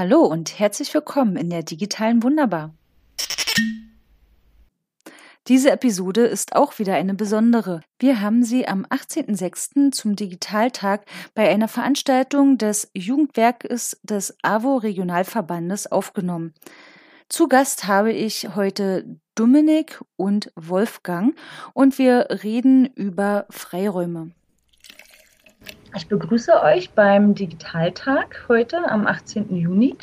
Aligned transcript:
Hallo 0.00 0.22
und 0.22 0.58
herzlich 0.58 0.94
willkommen 0.94 1.36
in 1.36 1.50
der 1.50 1.62
digitalen 1.62 2.22
Wunderbar. 2.22 2.72
Diese 5.46 5.70
Episode 5.70 6.22
ist 6.22 6.56
auch 6.56 6.78
wieder 6.78 6.94
eine 6.94 7.12
besondere. 7.12 7.82
Wir 7.98 8.22
haben 8.22 8.42
sie 8.42 8.66
am 8.66 8.86
18.06. 8.86 9.92
zum 9.92 10.16
Digitaltag 10.16 11.04
bei 11.34 11.50
einer 11.50 11.68
Veranstaltung 11.68 12.56
des 12.56 12.90
Jugendwerkes 12.94 14.00
des 14.02 14.38
AWO 14.42 14.78
Regionalverbandes 14.78 15.92
aufgenommen. 15.92 16.54
Zu 17.28 17.48
Gast 17.48 17.86
habe 17.86 18.10
ich 18.10 18.56
heute 18.56 19.20
Dominik 19.34 20.00
und 20.16 20.50
Wolfgang 20.56 21.36
und 21.74 21.98
wir 21.98 22.28
reden 22.42 22.86
über 22.86 23.44
Freiräume. 23.50 24.30
Ich 25.96 26.06
begrüße 26.06 26.52
euch 26.62 26.90
beim 26.90 27.34
Digitaltag 27.34 28.44
heute 28.48 28.88
am 28.88 29.08
18. 29.08 29.56
Juni 29.56 29.96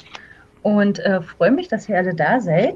und 0.62 1.00
äh, 1.00 1.22
freue 1.22 1.52
mich, 1.52 1.70
dass 1.70 1.88
ihr 1.88 1.96
alle 1.96 2.14
da 2.14 2.42
seid 2.42 2.76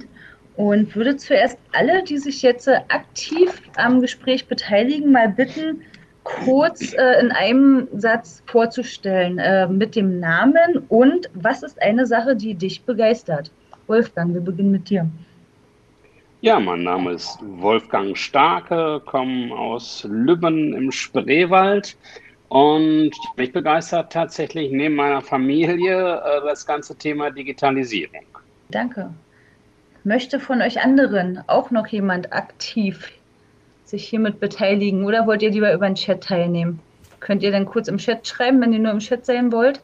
und 0.56 0.96
würde 0.96 1.18
zuerst 1.18 1.58
alle, 1.74 2.04
die 2.04 2.18
sich 2.18 2.42
jetzt 2.42 2.70
äh, 2.70 2.80
aktiv 2.88 3.62
am 3.76 4.00
Gespräch 4.00 4.48
beteiligen, 4.48 5.12
mal 5.12 5.28
bitten, 5.28 5.82
kurz 6.24 6.94
äh, 6.94 7.20
in 7.20 7.32
einem 7.32 7.90
Satz 7.94 8.44
vorzustellen 8.46 9.40
äh, 9.40 9.68
mit 9.68 9.98
dem 9.98 10.22
Namen 10.22 10.86
und 10.88 11.30
was 11.34 11.64
ist 11.64 11.82
eine 11.82 12.06
Sache, 12.06 12.38
die 12.38 12.54
dich 12.54 12.84
begeistert. 12.84 13.52
Wolfgang, 13.88 14.34
wir 14.34 14.42
beginnen 14.42 14.72
mit 14.72 14.90
dir. 14.90 15.06
Ja, 16.40 16.62
mein 16.62 16.84
Name 16.84 17.12
ist 17.12 17.40
Wolfgang 17.42 18.18
Starke, 18.18 19.02
komme 19.06 19.54
aus 19.54 20.08
Lübben 20.10 20.74
im 20.74 20.94
Spreewald 20.94 21.98
und 22.52 23.12
mich 23.38 23.54
begeistert 23.54 24.12
tatsächlich 24.12 24.74
neben 24.74 24.96
meiner 24.96 25.22
Familie 25.22 26.18
äh, 26.18 26.42
das 26.42 26.66
ganze 26.66 26.98
Thema 26.98 27.32
Digitalisierung. 27.32 28.26
Danke. 28.68 29.14
Möchte 30.04 30.38
von 30.38 30.62
euch 30.62 30.82
anderen 30.82 31.42
auch 31.48 31.72
noch 31.72 31.88
jemand 31.88 32.34
aktiv 32.34 33.10
sich 33.86 34.06
hiermit 34.06 34.42
beteiligen 34.42 35.06
oder 35.06 35.28
wollt 35.28 35.42
ihr 35.44 35.52
lieber 35.52 35.74
über 35.74 35.88
den 35.88 35.96
Chat 35.96 36.26
teilnehmen? 36.26 36.82
Könnt 37.22 37.42
ihr 37.42 37.52
dann 37.52 37.66
kurz 37.66 37.88
im 37.88 38.00
Chat 38.00 38.28
schreiben, 38.28 38.60
wenn 38.60 38.74
ihr 38.74 38.80
nur 38.80 38.92
im 38.92 39.00
Chat 39.00 39.26
sein 39.26 39.54
wollt? 39.54 39.82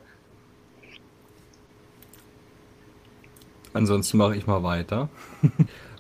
Ansonsten 3.72 4.18
mache 4.18 4.36
ich 4.36 4.46
mal 4.46 4.64
weiter. 4.64 5.08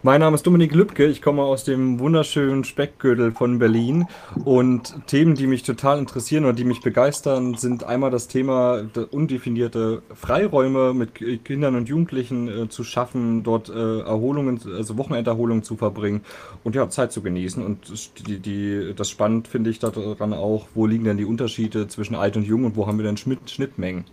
Mein 0.07 0.21
Name 0.21 0.35
ist 0.35 0.47
Dominik 0.47 0.73
Lübke, 0.73 1.05
ich 1.05 1.21
komme 1.21 1.41
aus 1.41 1.65
dem 1.65 1.99
wunderschönen 1.99 2.63
Speckgürtel 2.63 3.33
von 3.33 3.59
Berlin 3.59 4.05
und 4.45 5.05
Themen, 5.05 5.35
die 5.35 5.47
mich 5.47 5.63
total 5.63 5.99
interessieren 5.99 6.45
oder 6.45 6.53
die 6.53 6.63
mich 6.63 6.79
begeistern, 6.79 7.55
sind 7.55 7.83
einmal 7.83 8.09
das 8.09 8.29
Thema 8.29 8.85
undefinierte 9.11 10.01
Freiräume 10.15 10.93
mit 10.93 11.43
Kindern 11.43 11.75
und 11.75 11.89
Jugendlichen 11.89 12.47
äh, 12.47 12.69
zu 12.69 12.85
schaffen, 12.85 13.43
dort 13.43 13.67
äh, 13.67 13.99
Erholungen, 13.99 14.61
also 14.77 14.97
Wochenenderholungen 14.97 15.63
zu 15.63 15.75
verbringen 15.75 16.21
und 16.63 16.73
ja, 16.73 16.89
Zeit 16.89 17.11
zu 17.11 17.21
genießen. 17.21 17.61
Und 17.61 18.29
die, 18.29 18.39
die, 18.39 18.93
das 18.95 19.09
spannend 19.09 19.49
finde 19.49 19.71
ich 19.71 19.79
daran 19.79 20.31
auch, 20.31 20.67
wo 20.73 20.85
liegen 20.85 21.03
denn 21.03 21.17
die 21.17 21.25
Unterschiede 21.25 21.89
zwischen 21.89 22.15
alt 22.15 22.37
und 22.37 22.43
jung 22.43 22.63
und 22.63 22.77
wo 22.77 22.87
haben 22.87 22.97
wir 22.97 23.03
denn 23.03 23.17
Schnittmengen. 23.17 24.05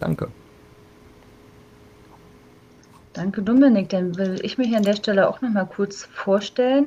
Danke. 0.00 0.28
Danke, 3.18 3.42
Dominik. 3.42 3.88
Dann 3.88 4.16
will 4.16 4.38
ich 4.42 4.58
mich 4.58 4.76
an 4.76 4.84
der 4.84 4.94
Stelle 4.94 5.28
auch 5.28 5.40
noch 5.40 5.50
mal 5.50 5.64
kurz 5.64 6.04
vorstellen. 6.04 6.86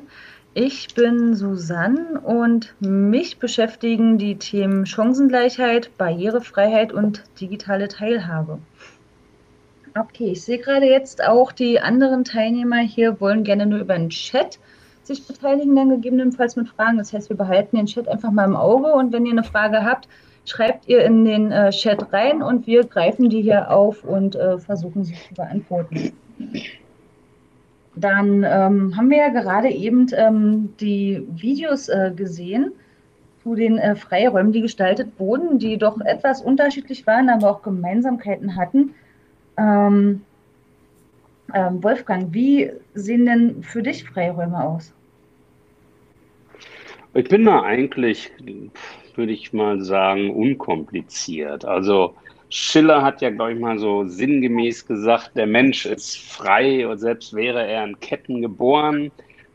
Ich 0.54 0.94
bin 0.94 1.34
Susanne 1.34 2.20
und 2.20 2.74
mich 2.80 3.38
beschäftigen 3.38 4.16
die 4.16 4.36
Themen 4.36 4.86
Chancengleichheit, 4.86 5.90
Barrierefreiheit 5.98 6.90
und 6.90 7.22
digitale 7.38 7.88
Teilhabe. 7.88 8.60
Okay, 9.94 10.30
ich 10.32 10.42
sehe 10.42 10.56
gerade 10.56 10.86
jetzt 10.86 11.22
auch 11.22 11.52
die 11.52 11.80
anderen 11.80 12.24
Teilnehmer 12.24 12.78
hier 12.78 13.20
wollen 13.20 13.44
gerne 13.44 13.66
nur 13.66 13.80
über 13.80 13.94
den 13.98 14.08
Chat 14.08 14.58
sich 15.02 15.26
beteiligen, 15.26 15.76
dann 15.76 15.90
gegebenenfalls 15.90 16.56
mit 16.56 16.70
Fragen. 16.70 16.96
Das 16.96 17.12
heißt, 17.12 17.28
wir 17.28 17.36
behalten 17.36 17.76
den 17.76 17.84
Chat 17.84 18.08
einfach 18.08 18.30
mal 18.30 18.46
im 18.46 18.56
Auge 18.56 18.94
und 18.94 19.12
wenn 19.12 19.26
ihr 19.26 19.32
eine 19.32 19.44
Frage 19.44 19.84
habt, 19.84 20.08
schreibt 20.44 20.88
ihr 20.88 21.04
in 21.04 21.24
den 21.24 21.52
äh, 21.52 21.70
Chat 21.70 22.12
rein 22.12 22.42
und 22.42 22.66
wir 22.66 22.84
greifen 22.84 23.30
die 23.30 23.42
hier 23.42 23.70
auf 23.70 24.04
und 24.04 24.34
äh, 24.34 24.58
versuchen 24.58 25.04
sie 25.04 25.14
zu 25.14 25.34
beantworten. 25.34 26.12
Dann 27.94 28.42
ähm, 28.42 28.96
haben 28.96 29.10
wir 29.10 29.18
ja 29.18 29.28
gerade 29.28 29.68
eben 29.68 30.06
ähm, 30.14 30.74
die 30.80 31.26
Videos 31.30 31.88
äh, 31.88 32.12
gesehen 32.14 32.72
zu 33.42 33.54
den 33.54 33.78
äh, 33.78 33.94
Freiräumen, 33.94 34.52
die 34.52 34.62
gestaltet 34.62 35.08
wurden, 35.18 35.58
die 35.58 35.76
doch 35.76 36.00
etwas 36.00 36.40
unterschiedlich 36.40 37.06
waren, 37.06 37.28
aber 37.28 37.50
auch 37.50 37.62
Gemeinsamkeiten 37.62 38.56
hatten. 38.56 38.94
Ähm, 39.58 40.22
ähm 41.54 41.82
Wolfgang, 41.82 42.32
wie 42.32 42.72
sehen 42.94 43.26
denn 43.26 43.62
für 43.62 43.82
dich 43.82 44.04
Freiräume 44.04 44.64
aus? 44.64 44.94
Ich 47.14 47.28
bin 47.28 47.44
da 47.44 47.62
eigentlich, 47.62 48.32
würde 49.16 49.32
ich 49.32 49.52
mal 49.52 49.80
sagen, 49.80 50.30
unkompliziert. 50.30 51.64
Also 51.64 52.14
Schiller 52.48 53.02
hat 53.02 53.22
ja, 53.22 53.30
glaube 53.30 53.54
ich, 53.54 53.58
mal 53.58 53.78
so 53.78 54.04
sinngemäß 54.04 54.86
gesagt, 54.86 55.32
der 55.36 55.46
Mensch 55.46 55.86
ist 55.86 56.18
frei 56.18 56.86
und 56.86 56.98
selbst 56.98 57.34
wäre 57.34 57.66
er 57.66 57.84
in 57.84 57.98
Ketten 58.00 58.42
geboren. 58.42 59.10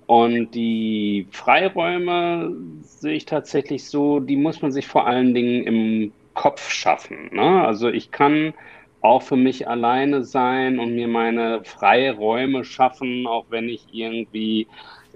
Und 0.08 0.52
die 0.56 1.28
Freiräume 1.32 2.56
sehe 2.82 3.16
ich 3.16 3.26
tatsächlich 3.26 3.86
so, 3.86 4.20
die 4.20 4.38
muss 4.38 4.62
man 4.62 4.72
sich 4.72 4.88
vor 4.88 5.06
allen 5.06 5.34
Dingen 5.34 5.64
im 5.68 6.12
Kopf 6.34 6.72
schaffen. 6.72 7.30
Ne? 7.34 7.66
Also 7.66 7.90
ich 7.90 8.12
kann 8.12 8.54
auch 9.02 9.22
für 9.22 9.36
mich 9.36 9.68
alleine 9.68 10.24
sein 10.24 10.80
und 10.80 10.96
mir 10.96 11.08
meine 11.08 11.64
Freiräume 11.64 12.64
schaffen, 12.64 13.28
auch 13.28 13.46
wenn 13.50 13.70
ich 13.70 13.86
irgendwie 13.92 14.68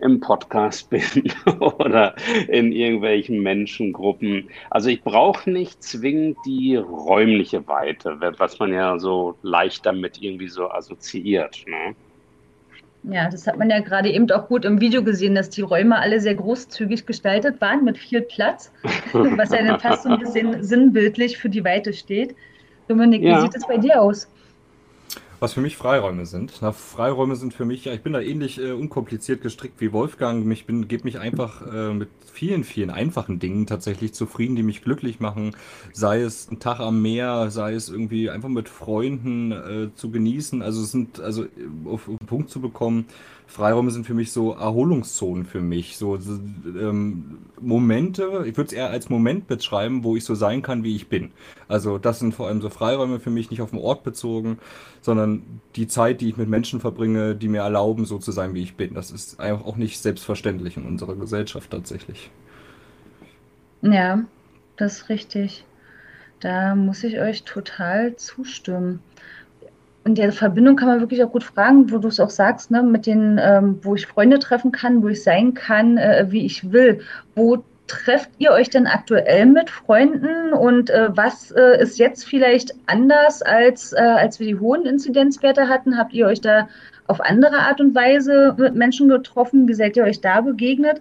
im 0.01 0.19
Podcast 0.19 0.89
bin 0.89 1.31
oder 1.59 2.15
in 2.47 2.71
irgendwelchen 2.71 3.41
Menschengruppen. 3.41 4.49
Also 4.69 4.89
ich 4.89 5.03
brauche 5.03 5.49
nicht 5.49 5.83
zwingend 5.83 6.37
die 6.45 6.75
räumliche 6.75 7.67
Weite, 7.67 8.17
was 8.37 8.59
man 8.59 8.73
ja 8.73 8.97
so 8.99 9.35
leicht 9.41 9.85
damit 9.85 10.21
irgendwie 10.21 10.49
so 10.49 10.69
assoziiert. 10.69 11.63
Ne? 11.67 11.95
Ja, 13.03 13.29
das 13.29 13.47
hat 13.47 13.57
man 13.57 13.69
ja 13.69 13.79
gerade 13.79 14.11
eben 14.11 14.29
auch 14.31 14.47
gut 14.47 14.63
im 14.63 14.79
Video 14.79 15.03
gesehen, 15.03 15.33
dass 15.33 15.49
die 15.49 15.61
Räume 15.61 15.97
alle 15.99 16.19
sehr 16.19 16.35
großzügig 16.35 17.07
gestaltet 17.07 17.59
waren 17.59 17.83
mit 17.83 17.97
viel 17.97 18.21
Platz, 18.21 18.71
was 19.13 19.49
ja 19.49 19.63
dann 19.63 19.79
fast 19.79 20.03
so 20.03 20.09
ein 20.09 20.19
bisschen 20.19 20.63
sinnbildlich 20.63 21.37
für 21.37 21.49
die 21.49 21.63
Weite 21.63 21.93
steht. 21.93 22.35
Dominik, 22.87 23.23
ja. 23.23 23.37
wie 23.37 23.41
sieht 23.41 23.55
es 23.55 23.65
bei 23.65 23.77
dir 23.77 24.01
aus? 24.01 24.27
Was 25.41 25.53
für 25.53 25.61
mich 25.61 25.75
Freiräume 25.75 26.27
sind. 26.27 26.59
Na, 26.61 26.71
Freiräume 26.71 27.35
sind 27.35 27.51
für 27.51 27.65
mich, 27.65 27.85
ja, 27.85 27.93
ich 27.93 28.03
bin 28.03 28.13
da 28.13 28.21
ähnlich 28.21 28.61
äh, 28.61 28.73
unkompliziert 28.73 29.41
gestrickt 29.41 29.81
wie 29.81 29.91
Wolfgang. 29.91 30.49
Ich 30.51 30.67
bin, 30.67 30.87
gebe 30.87 31.03
mich 31.03 31.17
einfach 31.17 31.65
äh, 31.65 31.95
mit 31.95 32.09
vielen, 32.31 32.63
vielen 32.63 32.91
einfachen 32.91 33.39
Dingen 33.39 33.65
tatsächlich 33.65 34.13
zufrieden, 34.13 34.55
die 34.55 34.61
mich 34.61 34.83
glücklich 34.83 35.19
machen. 35.19 35.55
Sei 35.93 36.21
es 36.21 36.47
ein 36.51 36.59
Tag 36.59 36.79
am 36.79 37.01
Meer, 37.01 37.49
sei 37.49 37.73
es 37.73 37.89
irgendwie 37.89 38.29
einfach 38.29 38.49
mit 38.49 38.69
Freunden 38.69 39.51
äh, 39.51 39.89
zu 39.95 40.11
genießen. 40.11 40.61
Also 40.61 40.83
es 40.83 40.91
sind, 40.91 41.19
also 41.19 41.47
auf, 41.85 42.07
auf 42.07 42.17
den 42.19 42.27
Punkt 42.27 42.51
zu 42.51 42.61
bekommen, 42.61 43.07
Freiräume 43.51 43.91
sind 43.91 44.07
für 44.07 44.13
mich 44.13 44.31
so 44.31 44.53
Erholungszonen 44.53 45.45
für 45.45 45.59
mich. 45.59 45.97
So, 45.97 46.15
ähm, 46.15 47.39
Momente, 47.59 48.45
ich 48.45 48.55
würde 48.55 48.67
es 48.69 48.73
eher 48.73 48.89
als 48.89 49.09
Moment 49.09 49.47
beschreiben, 49.47 50.05
wo 50.05 50.15
ich 50.15 50.23
so 50.23 50.35
sein 50.35 50.61
kann, 50.61 50.85
wie 50.85 50.95
ich 50.95 51.09
bin. 51.09 51.31
Also 51.67 51.97
das 51.97 52.19
sind 52.19 52.33
vor 52.33 52.47
allem 52.47 52.61
so 52.61 52.69
Freiräume 52.69 53.19
für 53.19 53.29
mich, 53.29 53.51
nicht 53.51 53.61
auf 53.61 53.71
den 53.71 53.79
Ort 53.79 54.03
bezogen, 54.03 54.57
sondern 55.01 55.43
die 55.75 55.87
Zeit, 55.87 56.21
die 56.21 56.29
ich 56.29 56.37
mit 56.37 56.47
Menschen 56.47 56.79
verbringe, 56.79 57.35
die 57.35 57.49
mir 57.49 57.61
erlauben, 57.61 58.05
so 58.05 58.19
zu 58.19 58.31
sein, 58.31 58.53
wie 58.53 58.63
ich 58.63 58.77
bin. 58.77 58.93
Das 58.93 59.11
ist 59.11 59.41
einfach 59.41 59.65
auch 59.65 59.75
nicht 59.75 59.99
selbstverständlich 59.99 60.77
in 60.77 60.85
unserer 60.85 61.15
Gesellschaft 61.15 61.71
tatsächlich. 61.71 62.31
Ja, 63.81 64.23
das 64.77 64.93
ist 64.93 65.09
richtig. 65.09 65.65
Da 66.39 66.73
muss 66.73 67.03
ich 67.03 67.19
euch 67.19 67.43
total 67.43 68.15
zustimmen 68.15 69.01
in 70.03 70.15
der 70.15 70.31
Verbindung 70.31 70.75
kann 70.75 70.87
man 70.87 70.99
wirklich 70.99 71.23
auch 71.23 71.31
gut 71.31 71.43
fragen, 71.43 71.91
wo 71.91 71.99
du 71.99 72.07
es 72.07 72.19
auch 72.19 72.29
sagst, 72.29 72.71
ne, 72.71 72.81
mit 72.81 73.05
den, 73.05 73.39
ähm, 73.41 73.79
wo 73.83 73.95
ich 73.95 74.07
Freunde 74.07 74.39
treffen 74.39 74.71
kann, 74.71 75.03
wo 75.03 75.09
ich 75.09 75.21
sein 75.21 75.53
kann, 75.53 75.97
äh, 75.97 76.25
wie 76.29 76.45
ich 76.45 76.71
will. 76.71 77.01
Wo 77.35 77.63
trefft 77.87 78.29
ihr 78.39 78.51
euch 78.51 78.69
denn 78.69 78.87
aktuell 78.87 79.45
mit 79.45 79.69
Freunden 79.69 80.53
und 80.53 80.89
äh, 80.89 81.09
was 81.15 81.51
äh, 81.51 81.81
ist 81.81 81.99
jetzt 81.99 82.25
vielleicht 82.25 82.73
anders, 82.87 83.41
als, 83.41 83.93
äh, 83.93 83.99
als 83.99 84.39
wir 84.39 84.47
die 84.47 84.59
hohen 84.59 84.85
Inzidenzwerte 84.85 85.67
hatten? 85.67 85.97
Habt 85.97 86.13
ihr 86.13 86.25
euch 86.25 86.41
da 86.41 86.67
auf 87.07 87.21
andere 87.21 87.59
Art 87.59 87.79
und 87.79 87.93
Weise 87.93 88.55
mit 88.57 88.75
Menschen 88.75 89.07
getroffen? 89.07 89.67
Wie 89.67 89.73
seid 89.73 89.97
ihr 89.97 90.03
euch 90.03 90.21
da 90.21 90.41
begegnet? 90.41 90.99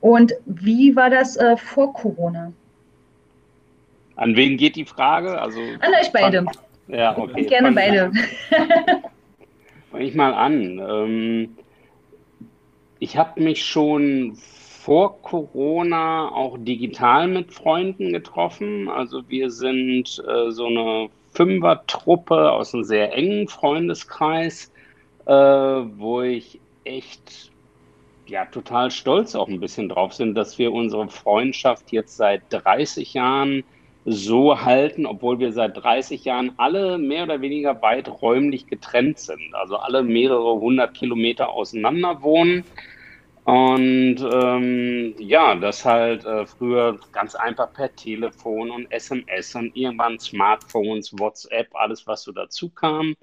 Und 0.00 0.34
wie 0.46 0.94
war 0.94 1.10
das 1.10 1.36
äh, 1.36 1.56
vor 1.56 1.92
Corona? 1.92 2.52
An 4.14 4.36
wen 4.36 4.56
geht 4.56 4.76
die 4.76 4.84
Frage? 4.84 5.40
Also, 5.40 5.60
An 5.60 5.92
euch 6.00 6.12
beide. 6.12 6.44
Ja, 6.88 7.16
okay. 7.16 7.44
Gerne 7.44 7.72
beide. 7.72 8.12
Fange 9.90 10.04
ich 10.04 10.14
mal 10.14 10.34
an. 10.34 10.78
Ähm, 10.78 11.56
ich 12.98 13.16
habe 13.16 13.40
mich 13.40 13.64
schon 13.64 14.36
vor 14.36 15.20
Corona 15.22 16.30
auch 16.30 16.56
digital 16.58 17.28
mit 17.28 17.52
Freunden 17.52 18.12
getroffen. 18.12 18.88
Also 18.88 19.28
wir 19.28 19.50
sind 19.50 20.22
äh, 20.26 20.50
so 20.50 20.66
eine 20.66 21.10
Fünfer-Truppe 21.32 22.50
aus 22.52 22.74
einem 22.74 22.84
sehr 22.84 23.12
engen 23.12 23.48
Freundeskreis, 23.48 24.72
äh, 25.26 25.32
wo 25.32 26.22
ich 26.22 26.58
echt 26.84 27.50
ja 28.26 28.46
total 28.46 28.90
stolz 28.90 29.34
auch 29.34 29.48
ein 29.48 29.60
bisschen 29.60 29.88
drauf 29.88 30.14
sind, 30.14 30.34
dass 30.34 30.58
wir 30.58 30.72
unsere 30.72 31.08
Freundschaft 31.08 31.92
jetzt 31.92 32.16
seit 32.16 32.42
30 32.50 33.14
Jahren 33.14 33.64
so 34.10 34.60
halten, 34.62 35.06
obwohl 35.06 35.38
wir 35.38 35.52
seit 35.52 35.76
30 35.76 36.24
Jahren 36.24 36.52
alle 36.56 36.98
mehr 36.98 37.24
oder 37.24 37.40
weniger 37.40 37.80
weit 37.82 38.08
räumlich 38.22 38.66
getrennt 38.66 39.18
sind. 39.18 39.54
Also 39.54 39.76
alle 39.76 40.02
mehrere 40.02 40.54
hundert 40.60 40.94
Kilometer 40.94 41.50
auseinander 41.50 42.22
wohnen. 42.22 42.64
Und 43.44 44.16
ähm, 44.30 45.14
ja, 45.18 45.54
das 45.54 45.84
halt 45.84 46.24
äh, 46.26 46.46
früher 46.46 46.98
ganz 47.12 47.34
einfach 47.34 47.72
per 47.72 47.94
Telefon 47.96 48.70
und 48.70 48.92
SMS 48.92 49.54
und 49.54 49.74
irgendwann 49.74 50.18
Smartphones, 50.18 51.18
WhatsApp, 51.18 51.68
alles, 51.74 52.06
was 52.06 52.22
so 52.24 52.32
dazu 52.32 52.68
kam. 52.70 53.14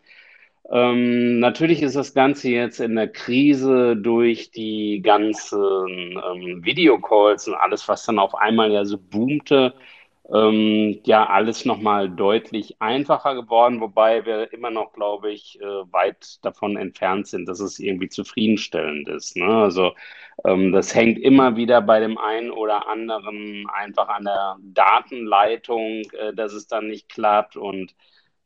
Ähm, 0.71 1.39
natürlich 1.39 1.83
ist 1.83 1.95
das 1.95 2.13
Ganze 2.15 2.49
jetzt 2.49 2.79
in 2.79 2.95
der 2.95 3.07
Krise 3.07 3.95
durch 3.95 4.49
die 4.51 5.01
ganzen 5.03 5.59
ähm, 5.61 6.65
Videocalls 6.65 7.47
und 7.47 7.53
alles, 7.55 7.87
was 7.87 8.05
dann 8.05 8.17
auf 8.17 8.33
einmal 8.35 8.71
ja 8.71 8.83
so 8.85 8.97
boomte, 8.97 9.75
ähm, 10.33 10.99
ja 11.05 11.27
alles 11.27 11.65
nochmal 11.65 12.09
deutlich 12.09 12.81
einfacher 12.81 13.35
geworden, 13.35 13.79
wobei 13.81 14.25
wir 14.25 14.51
immer 14.53 14.71
noch, 14.71 14.93
glaube 14.93 15.31
ich, 15.31 15.59
äh, 15.61 15.65
weit 15.65 16.43
davon 16.43 16.77
entfernt 16.77 17.27
sind, 17.27 17.47
dass 17.47 17.59
es 17.59 17.79
irgendwie 17.79 18.09
zufriedenstellend 18.09 19.07
ist. 19.09 19.37
Ne? 19.37 19.45
Also 19.45 19.93
ähm, 20.43 20.71
das 20.71 20.95
hängt 20.95 21.19
immer 21.19 21.55
wieder 21.57 21.81
bei 21.81 21.99
dem 21.99 22.17
einen 22.17 22.51
oder 22.51 22.87
anderen 22.87 23.67
einfach 23.71 24.09
an 24.09 24.23
der 24.23 24.57
Datenleitung, 24.61 26.03
äh, 26.13 26.33
dass 26.33 26.53
es 26.53 26.67
dann 26.67 26.87
nicht 26.87 27.09
klappt 27.09 27.55
und 27.57 27.93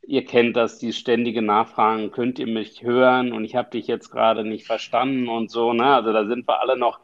Ihr 0.08 0.26
kennt 0.26 0.56
das, 0.56 0.80
die 0.80 0.94
ständige 0.94 1.42
Nachfragen, 1.42 2.10
könnt 2.12 2.40
ihr 2.40 2.48
mich 2.48 2.82
hören 2.82 3.32
und 3.32 3.44
ich 3.46 3.56
habe 3.56 3.70
dich 3.70 3.86
jetzt 3.86 4.10
gerade 4.10 4.44
nicht 4.44 4.66
verstanden 4.66 5.28
und 5.28 5.52
so. 5.52 5.74
Ne? 5.74 5.86
Also 5.86 6.14
da 6.14 6.26
sind 6.26 6.48
wir 6.48 6.62
alle 6.62 6.78
noch 6.78 7.00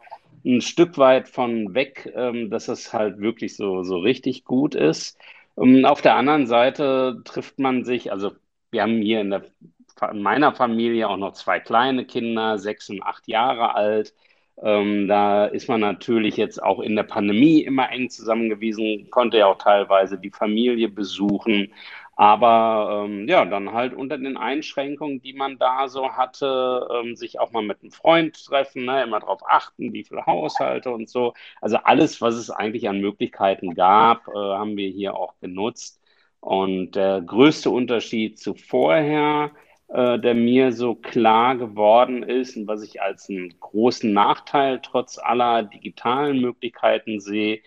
ein 0.46 0.60
Stück 0.60 0.96
weit 0.98 1.28
von 1.28 1.74
weg, 1.74 2.12
ähm, 2.14 2.50
dass 2.50 2.68
es 2.68 2.92
halt 2.92 3.20
wirklich 3.20 3.56
so, 3.56 3.82
so 3.82 3.98
richtig 3.98 4.44
gut 4.44 4.74
ist. 4.74 5.18
Um, 5.56 5.76
ähm, 5.76 5.84
auf 5.84 6.02
der 6.02 6.16
anderen 6.16 6.46
Seite 6.46 7.20
trifft 7.24 7.58
man 7.58 7.84
sich, 7.84 8.12
also 8.12 8.32
wir 8.70 8.82
haben 8.82 9.00
hier 9.02 9.20
in, 9.20 9.30
der, 9.30 9.44
in 10.10 10.22
meiner 10.22 10.54
Familie 10.54 11.08
auch 11.08 11.16
noch 11.16 11.32
zwei 11.32 11.60
kleine 11.60 12.04
Kinder, 12.06 12.58
sechs 12.58 12.88
und 12.90 13.02
acht 13.02 13.26
Jahre 13.28 13.74
alt. 13.74 14.14
Ähm, 14.62 15.08
da 15.08 15.46
ist 15.46 15.68
man 15.68 15.80
natürlich 15.80 16.36
jetzt 16.36 16.62
auch 16.62 16.80
in 16.80 16.96
der 16.96 17.02
Pandemie 17.02 17.62
immer 17.62 17.90
eng 17.90 18.08
zusammengewiesen, 18.08 19.10
konnte 19.10 19.38
ja 19.38 19.46
auch 19.46 19.58
teilweise 19.58 20.18
die 20.18 20.30
Familie 20.30 20.88
besuchen. 20.88 21.72
Aber 22.16 23.04
ähm, 23.04 23.28
ja, 23.28 23.44
dann 23.44 23.72
halt 23.72 23.92
unter 23.94 24.16
den 24.16 24.38
Einschränkungen, 24.38 25.20
die 25.20 25.34
man 25.34 25.58
da 25.58 25.88
so 25.88 26.12
hatte, 26.12 26.88
ähm, 26.92 27.14
sich 27.14 27.38
auch 27.40 27.52
mal 27.52 27.62
mit 27.62 27.82
einem 27.82 27.90
Freund 27.92 28.42
treffen, 28.46 28.86
ne, 28.86 29.02
immer 29.02 29.20
darauf 29.20 29.42
achten, 29.46 29.92
wie 29.92 30.04
viele 30.04 30.24
Haushalte 30.26 30.90
und 30.90 31.10
so. 31.10 31.34
Also 31.60 31.76
alles, 31.78 32.22
was 32.22 32.34
es 32.36 32.50
eigentlich 32.50 32.88
an 32.88 33.00
Möglichkeiten 33.00 33.74
gab, 33.74 34.28
äh, 34.28 34.32
haben 34.32 34.76
wir 34.78 34.88
hier 34.88 35.14
auch 35.14 35.34
genutzt. 35.40 36.00
Und 36.40 36.92
der 36.92 37.20
größte 37.20 37.70
Unterschied 37.70 38.38
zu 38.38 38.54
vorher, 38.54 39.50
äh, 39.88 40.18
der 40.18 40.34
mir 40.34 40.72
so 40.72 40.94
klar 40.94 41.56
geworden 41.56 42.22
ist 42.22 42.56
und 42.56 42.66
was 42.66 42.82
ich 42.82 43.02
als 43.02 43.28
einen 43.28 43.58
großen 43.60 44.12
Nachteil 44.12 44.80
trotz 44.82 45.18
aller 45.18 45.64
digitalen 45.64 46.40
Möglichkeiten 46.40 47.20
sehe, 47.20 47.60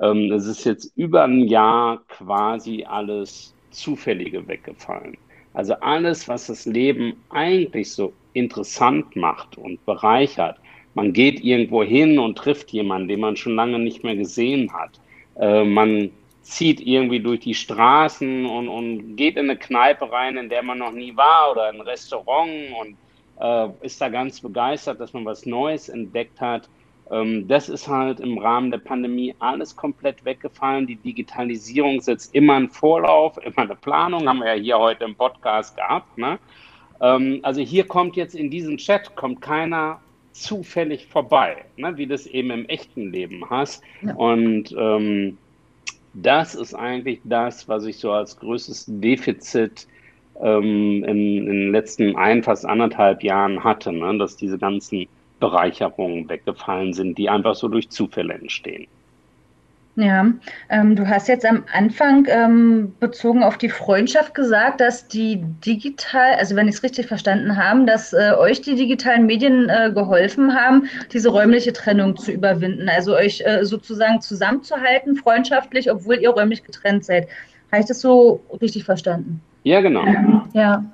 ähm, 0.00 0.30
es 0.32 0.46
ist 0.46 0.64
jetzt 0.64 0.96
über 0.96 1.24
ein 1.24 1.40
Jahr 1.48 2.04
quasi 2.08 2.84
alles 2.84 3.55
Zufällige 3.76 4.46
weggefallen. 4.48 5.16
Also 5.54 5.74
alles, 5.74 6.28
was 6.28 6.48
das 6.48 6.66
Leben 6.66 7.14
eigentlich 7.30 7.92
so 7.92 8.12
interessant 8.34 9.16
macht 9.16 9.56
und 9.56 9.84
bereichert. 9.86 10.58
Man 10.94 11.12
geht 11.12 11.42
irgendwo 11.42 11.82
hin 11.82 12.18
und 12.18 12.36
trifft 12.36 12.70
jemanden, 12.72 13.08
den 13.08 13.20
man 13.20 13.36
schon 13.36 13.54
lange 13.54 13.78
nicht 13.78 14.04
mehr 14.04 14.16
gesehen 14.16 14.72
hat. 14.72 15.00
Äh, 15.38 15.64
man 15.64 16.10
zieht 16.42 16.80
irgendwie 16.80 17.20
durch 17.20 17.40
die 17.40 17.54
Straßen 17.54 18.46
und, 18.46 18.68
und 18.68 19.16
geht 19.16 19.36
in 19.36 19.50
eine 19.50 19.58
Kneipe 19.58 20.10
rein, 20.10 20.36
in 20.36 20.48
der 20.48 20.62
man 20.62 20.78
noch 20.78 20.92
nie 20.92 21.16
war 21.16 21.52
oder 21.52 21.68
ein 21.68 21.80
Restaurant 21.80 22.50
und 22.80 22.96
äh, 23.40 23.68
ist 23.84 24.00
da 24.00 24.08
ganz 24.08 24.40
begeistert, 24.40 25.00
dass 25.00 25.12
man 25.12 25.24
was 25.24 25.44
Neues 25.44 25.88
entdeckt 25.88 26.40
hat. 26.40 26.68
Ähm, 27.10 27.46
das 27.46 27.68
ist 27.68 27.88
halt 27.88 28.20
im 28.20 28.38
Rahmen 28.38 28.70
der 28.70 28.78
Pandemie 28.78 29.34
alles 29.38 29.76
komplett 29.76 30.24
weggefallen. 30.24 30.86
Die 30.86 30.96
Digitalisierung 30.96 32.00
setzt 32.00 32.34
immer 32.34 32.54
einen 32.54 32.68
Vorlauf, 32.68 33.38
immer 33.44 33.58
eine 33.58 33.76
Planung, 33.76 34.28
haben 34.28 34.40
wir 34.40 34.56
ja 34.56 34.60
hier 34.60 34.78
heute 34.78 35.04
im 35.04 35.14
Podcast 35.14 35.76
gehabt. 35.76 36.18
Ne? 36.18 36.38
Ähm, 37.00 37.40
also 37.42 37.60
hier 37.60 37.86
kommt 37.86 38.16
jetzt 38.16 38.34
in 38.34 38.50
diesem 38.50 38.76
Chat, 38.76 39.14
kommt 39.14 39.40
keiner 39.40 40.00
zufällig 40.32 41.06
vorbei, 41.06 41.64
ne? 41.76 41.96
wie 41.96 42.06
das 42.06 42.26
eben 42.26 42.50
im 42.50 42.66
echten 42.66 43.10
Leben 43.12 43.48
hast. 43.48 43.82
Ja. 44.02 44.14
Und 44.14 44.74
ähm, 44.78 45.38
das 46.12 46.54
ist 46.54 46.74
eigentlich 46.74 47.20
das, 47.24 47.68
was 47.68 47.84
ich 47.84 47.98
so 47.98 48.10
als 48.12 48.38
größtes 48.38 48.86
Defizit 48.88 49.86
ähm, 50.40 51.04
in, 51.04 51.38
in, 51.38 51.46
den 51.46 51.72
letzten 51.72 52.16
ein, 52.16 52.42
fast 52.42 52.66
anderthalb 52.66 53.22
Jahren 53.22 53.62
hatte, 53.62 53.92
ne? 53.92 54.18
dass 54.18 54.36
diese 54.36 54.58
ganzen 54.58 55.06
Bereicherungen 55.38 56.28
weggefallen 56.28 56.92
sind, 56.92 57.18
die 57.18 57.28
einfach 57.28 57.54
so 57.54 57.68
durch 57.68 57.90
Zufälle 57.90 58.34
entstehen. 58.34 58.86
Ja, 59.98 60.26
ähm, 60.68 60.94
du 60.94 61.08
hast 61.08 61.26
jetzt 61.26 61.46
am 61.46 61.64
Anfang 61.72 62.26
ähm, 62.28 62.92
bezogen 63.00 63.42
auf 63.42 63.56
die 63.56 63.70
Freundschaft 63.70 64.34
gesagt, 64.34 64.82
dass 64.82 65.08
die 65.08 65.42
digital, 65.64 66.34
also 66.34 66.54
wenn 66.54 66.68
ich 66.68 66.74
es 66.74 66.82
richtig 66.82 67.06
verstanden 67.06 67.56
habe, 67.56 67.86
dass 67.86 68.12
äh, 68.12 68.32
euch 68.38 68.60
die 68.60 68.74
digitalen 68.74 69.24
Medien 69.24 69.70
äh, 69.70 69.90
geholfen 69.94 70.54
haben, 70.54 70.90
diese 71.14 71.30
räumliche 71.30 71.72
Trennung 71.72 72.14
zu 72.14 72.30
überwinden, 72.30 72.90
also 72.90 73.16
euch 73.16 73.42
äh, 73.46 73.64
sozusagen 73.64 74.20
zusammenzuhalten, 74.20 75.16
freundschaftlich, 75.16 75.90
obwohl 75.90 76.16
ihr 76.16 76.28
räumlich 76.28 76.62
getrennt 76.62 77.06
seid. 77.06 77.28
Habe 77.72 77.80
ich 77.80 77.88
das 77.88 78.02
so 78.02 78.40
richtig 78.60 78.84
verstanden? 78.84 79.40
Ja, 79.64 79.80
genau. 79.80 80.04
Ja, 80.52 80.84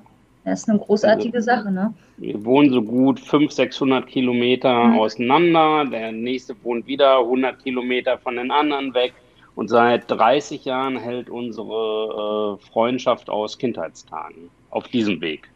das 0.45 0.61
ist 0.61 0.69
eine 0.69 0.79
großartige 0.79 1.37
also, 1.37 1.45
Sache, 1.45 1.71
ne? 1.71 1.93
Wir 2.17 2.43
wohnen 2.43 2.69
so 2.71 2.81
gut 2.81 3.19
500, 3.19 3.53
600 3.53 4.07
Kilometer 4.07 4.85
mhm. 4.85 4.99
auseinander. 4.99 5.85
Der 5.85 6.11
nächste 6.11 6.55
wohnt 6.63 6.85
wieder 6.85 7.19
100 7.19 7.63
Kilometer 7.63 8.17
von 8.17 8.35
den 8.35 8.51
anderen 8.51 8.93
weg. 8.93 9.13
Und 9.55 9.69
seit 9.69 10.09
30 10.09 10.65
Jahren 10.65 10.97
hält 10.97 11.29
unsere 11.29 12.57
äh, 12.59 12.65
Freundschaft 12.71 13.29
aus 13.29 13.57
Kindheitstagen 13.57 14.49
auf 14.71 14.87
diesem 14.87 15.21
Weg. 15.21 15.49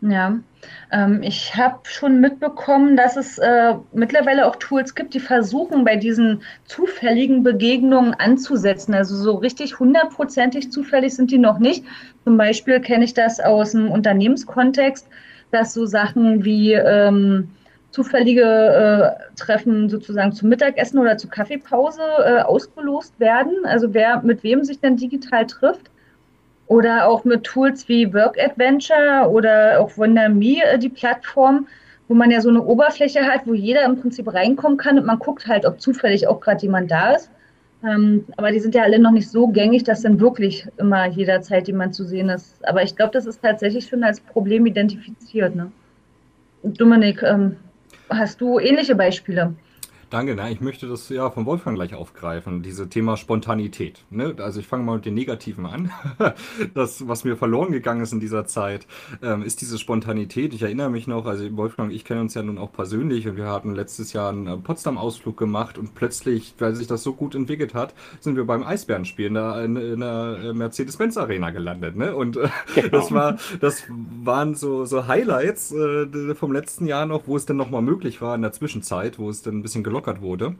Ja, 0.00 0.38
ähm, 0.92 1.22
ich 1.24 1.56
habe 1.56 1.80
schon 1.82 2.20
mitbekommen, 2.20 2.96
dass 2.96 3.16
es 3.16 3.38
äh, 3.38 3.74
mittlerweile 3.92 4.46
auch 4.46 4.54
Tools 4.56 4.94
gibt, 4.94 5.12
die 5.14 5.20
versuchen, 5.20 5.84
bei 5.84 5.96
diesen 5.96 6.42
zufälligen 6.66 7.42
Begegnungen 7.42 8.14
anzusetzen. 8.14 8.94
Also 8.94 9.16
so 9.16 9.34
richtig 9.34 9.80
hundertprozentig 9.80 10.70
zufällig 10.70 11.16
sind 11.16 11.32
die 11.32 11.38
noch 11.38 11.58
nicht. 11.58 11.84
Zum 12.22 12.36
Beispiel 12.36 12.80
kenne 12.80 13.04
ich 13.04 13.14
das 13.14 13.40
aus 13.40 13.72
dem 13.72 13.90
Unternehmenskontext, 13.90 15.08
dass 15.50 15.74
so 15.74 15.84
Sachen 15.84 16.44
wie 16.44 16.74
ähm, 16.74 17.48
zufällige 17.90 18.42
äh, 18.42 19.34
Treffen 19.34 19.88
sozusagen 19.88 20.32
zum 20.32 20.48
Mittagessen 20.48 20.98
oder 20.98 21.16
zur 21.18 21.30
Kaffeepause 21.30 22.02
äh, 22.24 22.40
ausgelost 22.42 23.18
werden. 23.18 23.64
Also 23.64 23.94
wer 23.94 24.22
mit 24.22 24.44
wem 24.44 24.62
sich 24.62 24.78
dann 24.78 24.96
digital 24.96 25.46
trifft 25.46 25.90
oder 26.68 27.08
auch 27.08 27.24
mit 27.24 27.44
Tools 27.44 27.88
wie 27.88 28.12
Work 28.14 28.38
Adventure 28.38 29.28
oder 29.28 29.80
auch 29.80 29.96
WonderMe, 29.96 30.62
äh, 30.62 30.78
die 30.78 30.90
Plattform, 30.90 31.66
wo 32.06 32.14
man 32.14 32.30
ja 32.30 32.40
so 32.40 32.50
eine 32.50 32.62
Oberfläche 32.62 33.22
hat, 33.22 33.46
wo 33.46 33.54
jeder 33.54 33.84
im 33.84 34.00
Prinzip 34.00 34.32
reinkommen 34.32 34.78
kann 34.78 34.98
und 34.98 35.06
man 35.06 35.18
guckt 35.18 35.46
halt, 35.46 35.66
ob 35.66 35.80
zufällig 35.80 36.28
auch 36.28 36.40
gerade 36.40 36.62
jemand 36.62 36.90
da 36.90 37.12
ist. 37.12 37.30
Ähm, 37.84 38.24
aber 38.36 38.50
die 38.50 38.58
sind 38.58 38.74
ja 38.74 38.82
alle 38.82 38.98
noch 38.98 39.12
nicht 39.12 39.30
so 39.30 39.48
gängig, 39.48 39.84
dass 39.84 40.02
dann 40.02 40.20
wirklich 40.20 40.66
immer 40.78 41.06
jederzeit 41.06 41.68
jemand 41.68 41.94
zu 41.94 42.04
sehen 42.04 42.28
ist. 42.28 42.66
Aber 42.66 42.82
ich 42.82 42.96
glaube, 42.96 43.12
das 43.12 43.26
ist 43.26 43.40
tatsächlich 43.42 43.86
schon 43.86 44.02
als 44.02 44.20
Problem 44.20 44.66
identifiziert. 44.66 45.54
Ne? 45.54 45.70
Dominik, 46.62 47.22
ähm, 47.22 47.56
hast 48.10 48.40
du 48.40 48.58
ähnliche 48.58 48.96
Beispiele? 48.96 49.54
Danke, 50.10 50.34
na, 50.34 50.50
ich 50.50 50.62
möchte 50.62 50.88
das 50.88 51.10
ja 51.10 51.28
von 51.30 51.44
Wolfgang 51.44 51.76
gleich 51.76 51.94
aufgreifen, 51.94 52.62
diese 52.62 52.88
Thema 52.88 53.18
Spontanität. 53.18 54.04
Ne? 54.08 54.34
Also 54.38 54.60
ich 54.60 54.66
fange 54.66 54.82
mal 54.82 54.96
mit 54.96 55.04
den 55.04 55.12
Negativen 55.12 55.66
an. 55.66 55.90
das, 56.74 57.06
was 57.06 57.24
mir 57.24 57.36
verloren 57.36 57.72
gegangen 57.72 58.00
ist 58.00 58.14
in 58.14 58.20
dieser 58.20 58.46
Zeit, 58.46 58.86
ähm, 59.22 59.42
ist 59.42 59.60
diese 59.60 59.78
Spontanität. 59.78 60.54
Ich 60.54 60.62
erinnere 60.62 60.88
mich 60.88 61.08
noch, 61.08 61.26
also 61.26 61.44
Wolfgang 61.58 61.92
ich 61.92 62.06
kennen 62.06 62.22
uns 62.22 62.32
ja 62.32 62.42
nun 62.42 62.56
auch 62.56 62.72
persönlich 62.72 63.28
und 63.28 63.36
wir 63.36 63.48
hatten 63.48 63.74
letztes 63.74 64.14
Jahr 64.14 64.30
einen 64.30 64.46
äh, 64.46 64.56
Potsdam-Ausflug 64.56 65.36
gemacht 65.36 65.76
und 65.76 65.94
plötzlich, 65.94 66.54
weil 66.58 66.74
sich 66.74 66.86
das 66.86 67.02
so 67.02 67.12
gut 67.12 67.34
entwickelt 67.34 67.74
hat, 67.74 67.92
sind 68.20 68.36
wir 68.36 68.46
beim 68.46 68.62
Eisbärenspielen 68.62 69.34
da 69.34 69.62
in, 69.62 69.76
in 69.76 70.00
der 70.00 70.38
äh, 70.42 70.52
Mercedes-Benz-Arena 70.54 71.50
gelandet. 71.50 71.96
Ne? 71.96 72.16
Und 72.16 72.38
äh, 72.38 72.48
genau. 72.74 72.88
das 72.88 73.12
war, 73.12 73.36
das 73.60 73.82
waren 74.24 74.54
so, 74.54 74.86
so 74.86 75.06
Highlights 75.06 75.70
äh, 75.72 76.34
vom 76.34 76.52
letzten 76.52 76.86
Jahr 76.86 77.04
noch, 77.04 77.26
wo 77.26 77.36
es 77.36 77.44
dann 77.44 77.58
nochmal 77.58 77.82
möglich 77.82 78.22
war 78.22 78.34
in 78.34 78.40
der 78.40 78.52
Zwischenzeit, 78.52 79.18
wo 79.18 79.28
es 79.28 79.42
dann 79.42 79.58
ein 79.58 79.62
bisschen 79.62 79.84
gelockt 79.84 79.97
gelockert 79.98 80.22
wurde. 80.22 80.54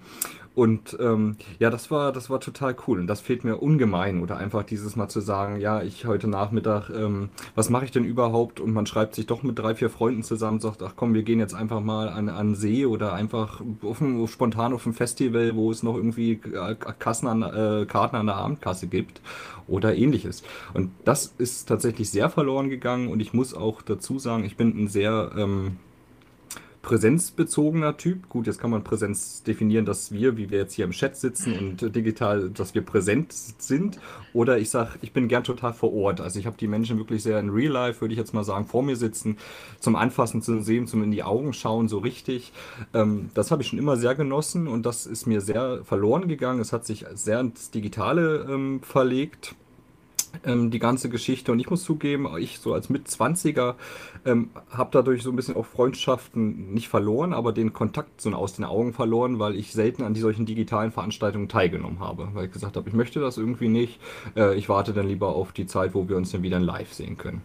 Und 0.54 0.96
ähm, 0.98 1.36
ja, 1.60 1.70
das 1.70 1.88
war, 1.92 2.10
das 2.10 2.30
war 2.30 2.40
total 2.40 2.74
cool. 2.88 2.98
Und 2.98 3.06
das 3.06 3.20
fehlt 3.20 3.44
mir 3.44 3.58
ungemein. 3.58 4.20
Oder 4.20 4.38
einfach 4.38 4.64
dieses 4.64 4.96
Mal 4.96 5.06
zu 5.08 5.20
sagen, 5.20 5.60
ja, 5.60 5.82
ich 5.82 6.04
heute 6.04 6.26
Nachmittag, 6.26 6.90
ähm, 6.90 7.28
was 7.54 7.70
mache 7.70 7.84
ich 7.84 7.92
denn 7.92 8.02
überhaupt? 8.02 8.58
Und 8.58 8.72
man 8.72 8.84
schreibt 8.84 9.14
sich 9.14 9.26
doch 9.26 9.44
mit 9.44 9.56
drei, 9.56 9.76
vier 9.76 9.88
Freunden 9.88 10.24
zusammen 10.24 10.58
sagt, 10.58 10.82
ach 10.82 10.94
komm, 10.96 11.14
wir 11.14 11.22
gehen 11.22 11.38
jetzt 11.38 11.54
einfach 11.54 11.80
mal 11.80 12.08
an, 12.08 12.28
an 12.28 12.56
See 12.56 12.86
oder 12.86 13.12
einfach 13.12 13.60
auf 13.84 14.00
ein, 14.00 14.26
spontan 14.26 14.72
auf 14.72 14.84
ein 14.84 14.94
Festival, 14.94 15.54
wo 15.54 15.70
es 15.70 15.84
noch 15.84 15.94
irgendwie 15.94 16.32
äh, 16.32 16.74
Kassen 16.98 17.28
an, 17.28 17.42
äh, 17.42 17.86
Karten 17.86 18.16
an 18.16 18.26
der 18.26 18.36
Abendkasse 18.36 18.88
gibt 18.88 19.20
oder 19.68 19.94
ähnliches. 19.94 20.42
Und 20.74 20.90
das 21.04 21.34
ist 21.38 21.68
tatsächlich 21.68 22.10
sehr 22.10 22.30
verloren 22.30 22.68
gegangen. 22.68 23.08
Und 23.08 23.20
ich 23.20 23.32
muss 23.32 23.54
auch 23.54 23.80
dazu 23.80 24.18
sagen, 24.18 24.42
ich 24.42 24.56
bin 24.56 24.76
ein 24.76 24.88
sehr 24.88 25.30
ähm, 25.36 25.76
präsenzbezogener 26.88 27.98
Typ. 27.98 28.30
Gut, 28.30 28.46
jetzt 28.46 28.58
kann 28.58 28.70
man 28.70 28.82
Präsenz 28.82 29.42
definieren, 29.42 29.84
dass 29.84 30.10
wir, 30.10 30.38
wie 30.38 30.48
wir 30.48 30.56
jetzt 30.56 30.72
hier 30.72 30.86
im 30.86 30.92
Chat 30.92 31.18
sitzen 31.18 31.52
und 31.58 31.94
digital, 31.94 32.48
dass 32.48 32.74
wir 32.74 32.80
präsent 32.80 33.30
sind. 33.30 34.00
Oder 34.32 34.56
ich 34.56 34.70
sage, 34.70 34.92
ich 35.02 35.12
bin 35.12 35.28
gern 35.28 35.44
total 35.44 35.74
vor 35.74 35.92
Ort. 35.92 36.22
Also 36.22 36.38
ich 36.38 36.46
habe 36.46 36.56
die 36.56 36.66
Menschen 36.66 36.96
wirklich 36.96 37.22
sehr 37.22 37.38
in 37.40 37.50
Real 37.50 37.70
Life, 37.70 38.00
würde 38.00 38.14
ich 38.14 38.18
jetzt 38.18 38.32
mal 38.32 38.42
sagen, 38.42 38.64
vor 38.64 38.82
mir 38.82 38.96
sitzen, 38.96 39.36
zum 39.80 39.96
Anfassen, 39.96 40.40
zum 40.40 40.62
Sehen, 40.62 40.86
zum 40.86 41.02
in 41.02 41.10
die 41.10 41.22
Augen 41.22 41.52
schauen, 41.52 41.88
so 41.88 41.98
richtig. 41.98 42.54
Ähm, 42.94 43.28
das 43.34 43.50
habe 43.50 43.60
ich 43.60 43.68
schon 43.68 43.78
immer 43.78 43.98
sehr 43.98 44.14
genossen 44.14 44.66
und 44.66 44.86
das 44.86 45.04
ist 45.04 45.26
mir 45.26 45.42
sehr 45.42 45.84
verloren 45.84 46.26
gegangen. 46.26 46.58
Es 46.58 46.72
hat 46.72 46.86
sich 46.86 47.04
sehr 47.12 47.40
ins 47.40 47.70
Digitale 47.70 48.46
ähm, 48.48 48.80
verlegt 48.80 49.54
ähm, 50.44 50.70
die 50.70 50.78
ganze 50.78 51.08
Geschichte. 51.08 51.52
Und 51.52 51.60
ich 51.60 51.70
muss 51.70 51.84
zugeben, 51.84 52.28
ich 52.38 52.58
so 52.58 52.72
als 52.74 52.88
Mitzwanziger 52.88 53.76
ähm, 54.24 54.50
habe 54.70 54.90
dadurch 54.92 55.22
so 55.22 55.30
ein 55.30 55.36
bisschen 55.36 55.56
auch 55.56 55.66
Freundschaften 55.66 56.72
nicht 56.72 56.88
verloren, 56.88 57.32
aber 57.32 57.52
den 57.52 57.72
Kontakt 57.72 58.20
so 58.20 58.30
aus 58.32 58.54
den 58.54 58.64
Augen 58.64 58.92
verloren, 58.92 59.38
weil 59.38 59.56
ich 59.56 59.72
selten 59.72 60.02
an 60.02 60.14
die 60.14 60.20
solchen 60.20 60.46
digitalen 60.46 60.92
Veranstaltungen 60.92 61.48
teilgenommen 61.48 62.00
habe. 62.00 62.28
Weil 62.34 62.46
ich 62.46 62.52
gesagt 62.52 62.76
habe, 62.76 62.88
ich 62.88 62.94
möchte 62.94 63.20
das 63.20 63.38
irgendwie 63.38 63.68
nicht. 63.68 64.00
Äh, 64.36 64.56
ich 64.56 64.68
warte 64.68 64.92
dann 64.92 65.08
lieber 65.08 65.28
auf 65.28 65.52
die 65.52 65.66
Zeit, 65.66 65.94
wo 65.94 66.08
wir 66.08 66.16
uns 66.16 66.30
dann 66.32 66.42
wieder 66.42 66.60
live 66.60 66.92
sehen 66.92 67.16
können. 67.16 67.42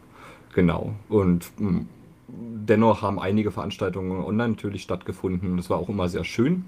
Genau. 0.54 0.94
Und 1.10 1.52
mh, 1.58 1.70
hm, 1.70 1.88
dennoch 2.28 3.02
haben 3.02 3.20
einige 3.20 3.52
Veranstaltungen 3.52 4.24
online 4.24 4.50
natürlich 4.50 4.84
stattgefunden. 4.84 5.58
Das 5.58 5.70
war 5.70 5.78
auch 5.78 5.90
immer 5.90 6.10
sehr 6.10 6.24
schön. 6.24 6.66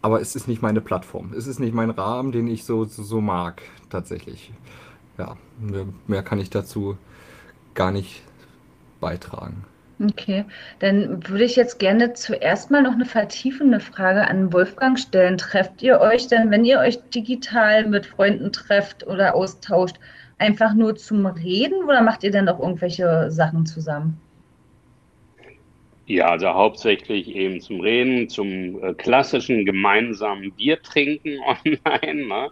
Aber 0.00 0.20
es 0.20 0.36
ist 0.36 0.46
nicht 0.46 0.62
meine 0.62 0.80
Plattform. 0.80 1.32
Es 1.36 1.48
ist 1.48 1.58
nicht 1.58 1.74
mein 1.74 1.90
Rahmen, 1.90 2.30
den 2.30 2.46
ich 2.46 2.64
so, 2.64 2.84
so, 2.84 3.02
so 3.02 3.20
mag, 3.20 3.62
tatsächlich 3.90 4.52
ja, 5.18 5.36
mehr, 6.06 6.22
kann 6.22 6.38
ich 6.38 6.50
dazu 6.50 6.96
gar 7.74 7.90
nicht 7.90 8.22
beitragen. 9.00 9.64
Okay, 10.00 10.44
dann 10.78 11.28
würde 11.28 11.42
ich 11.42 11.56
jetzt 11.56 11.80
gerne 11.80 12.12
zuerst 12.12 12.70
mal 12.70 12.82
noch 12.82 12.92
eine 12.92 13.04
vertiefende 13.04 13.80
Frage 13.80 14.28
an 14.28 14.52
Wolfgang 14.52 14.96
stellen. 14.96 15.38
Trefft 15.38 15.82
ihr 15.82 16.00
euch 16.00 16.28
denn, 16.28 16.52
wenn 16.52 16.64
ihr 16.64 16.78
euch 16.78 17.00
digital 17.10 17.84
mit 17.86 18.06
Freunden 18.06 18.52
trefft 18.52 19.04
oder 19.04 19.34
austauscht, 19.34 19.96
einfach 20.38 20.72
nur 20.74 20.94
zum 20.94 21.26
Reden 21.26 21.82
oder 21.82 22.00
macht 22.00 22.22
ihr 22.22 22.30
denn 22.30 22.48
auch 22.48 22.60
irgendwelche 22.60 23.28
Sachen 23.32 23.66
zusammen? 23.66 24.20
Ja, 26.06 26.30
also 26.30 26.48
hauptsächlich 26.48 27.34
eben 27.34 27.60
zum 27.60 27.80
Reden, 27.80 28.28
zum 28.28 28.82
äh, 28.82 28.94
klassischen 28.94 29.66
gemeinsamen 29.66 30.52
Bier 30.52 30.80
trinken 30.80 31.38
online. 31.64 32.26
Ne? 32.26 32.48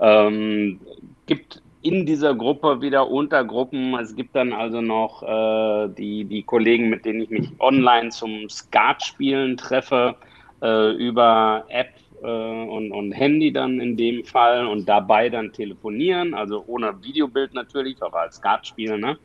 Ähm, 0.00 0.80
gibt 1.26 1.62
in 1.88 2.04
dieser 2.04 2.34
Gruppe 2.34 2.82
wieder 2.82 3.08
Untergruppen. 3.08 3.94
Es 3.94 4.14
gibt 4.14 4.36
dann 4.36 4.52
also 4.52 4.82
noch 4.82 5.22
äh, 5.22 5.88
die, 5.96 6.24
die 6.24 6.42
Kollegen, 6.42 6.90
mit 6.90 7.04
denen 7.06 7.22
ich 7.22 7.30
mich 7.30 7.48
online 7.60 8.10
zum 8.10 8.48
Skatspielen 8.50 9.56
treffe, 9.56 10.14
äh, 10.60 10.92
über 10.92 11.64
App 11.68 11.94
äh, 12.22 12.26
und, 12.26 12.92
und 12.92 13.12
Handy 13.12 13.52
dann 13.52 13.80
in 13.80 13.96
dem 13.96 14.24
Fall 14.24 14.66
und 14.66 14.86
dabei 14.86 15.30
dann 15.30 15.52
telefonieren, 15.52 16.34
also 16.34 16.62
ohne 16.66 17.02
Videobild 17.02 17.54
natürlich, 17.54 18.02
aber 18.02 18.20
als 18.20 18.36
Skatspiel, 18.36 18.98
ne? 18.98 19.18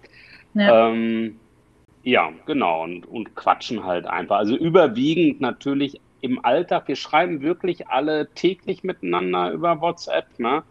Ja. 0.54 0.90
Ähm, 0.90 1.40
ja, 2.04 2.32
genau, 2.46 2.84
und, 2.84 3.06
und 3.06 3.36
quatschen 3.36 3.84
halt 3.84 4.06
einfach. 4.06 4.38
Also 4.38 4.56
überwiegend 4.56 5.42
natürlich 5.42 6.00
im 6.22 6.44
Alltag. 6.44 6.88
Wir 6.88 6.96
schreiben 6.96 7.42
wirklich 7.42 7.88
alle 7.88 8.30
täglich 8.34 8.84
miteinander 8.84 9.52
über 9.52 9.82
WhatsApp, 9.82 10.28
ne? 10.38 10.64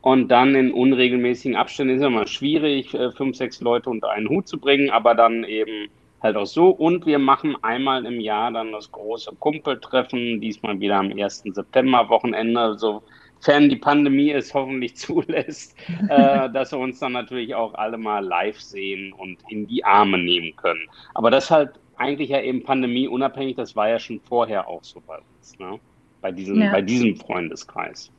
Und 0.00 0.28
dann 0.28 0.54
in 0.54 0.72
unregelmäßigen 0.72 1.56
Abständen 1.56 1.96
ist 1.96 2.02
ja 2.02 2.10
mal 2.10 2.26
schwierig, 2.26 2.94
äh, 2.94 3.10
fünf, 3.12 3.36
sechs 3.36 3.60
Leute 3.60 3.90
unter 3.90 4.10
einen 4.10 4.28
Hut 4.28 4.46
zu 4.46 4.58
bringen, 4.58 4.90
aber 4.90 5.14
dann 5.14 5.44
eben 5.44 5.88
halt 6.22 6.36
auch 6.36 6.46
so. 6.46 6.68
Und 6.68 7.06
wir 7.06 7.18
machen 7.18 7.56
einmal 7.62 8.06
im 8.06 8.20
Jahr 8.20 8.52
dann 8.52 8.72
das 8.72 8.90
große 8.92 9.32
Kumpeltreffen, 9.38 10.40
diesmal 10.40 10.78
wieder 10.80 10.96
am 10.96 11.12
1. 11.12 11.44
September-Wochenende, 11.52 12.78
sofern 12.78 13.68
die 13.68 13.76
Pandemie 13.76 14.30
es 14.30 14.54
hoffentlich 14.54 14.96
zulässt, 14.96 15.76
äh, 16.08 16.48
dass 16.52 16.72
wir 16.72 16.78
uns 16.78 17.00
dann 17.00 17.12
natürlich 17.12 17.54
auch 17.54 17.74
alle 17.74 17.98
mal 17.98 18.24
live 18.24 18.60
sehen 18.60 19.12
und 19.12 19.38
in 19.48 19.66
die 19.66 19.84
Arme 19.84 20.18
nehmen 20.18 20.54
können. 20.56 20.88
Aber 21.14 21.30
das 21.30 21.50
halt 21.50 21.70
eigentlich 21.96 22.30
ja 22.30 22.40
eben 22.40 22.62
pandemieunabhängig, 22.62 23.56
das 23.56 23.74
war 23.74 23.88
ja 23.88 23.98
schon 23.98 24.20
vorher 24.20 24.68
auch 24.68 24.84
so 24.84 25.02
bei 25.04 25.18
uns, 25.18 25.58
ne? 25.58 25.80
bei, 26.20 26.30
diesem, 26.30 26.60
ja. 26.60 26.70
bei 26.70 26.82
diesem 26.82 27.16
Freundeskreis. 27.16 28.12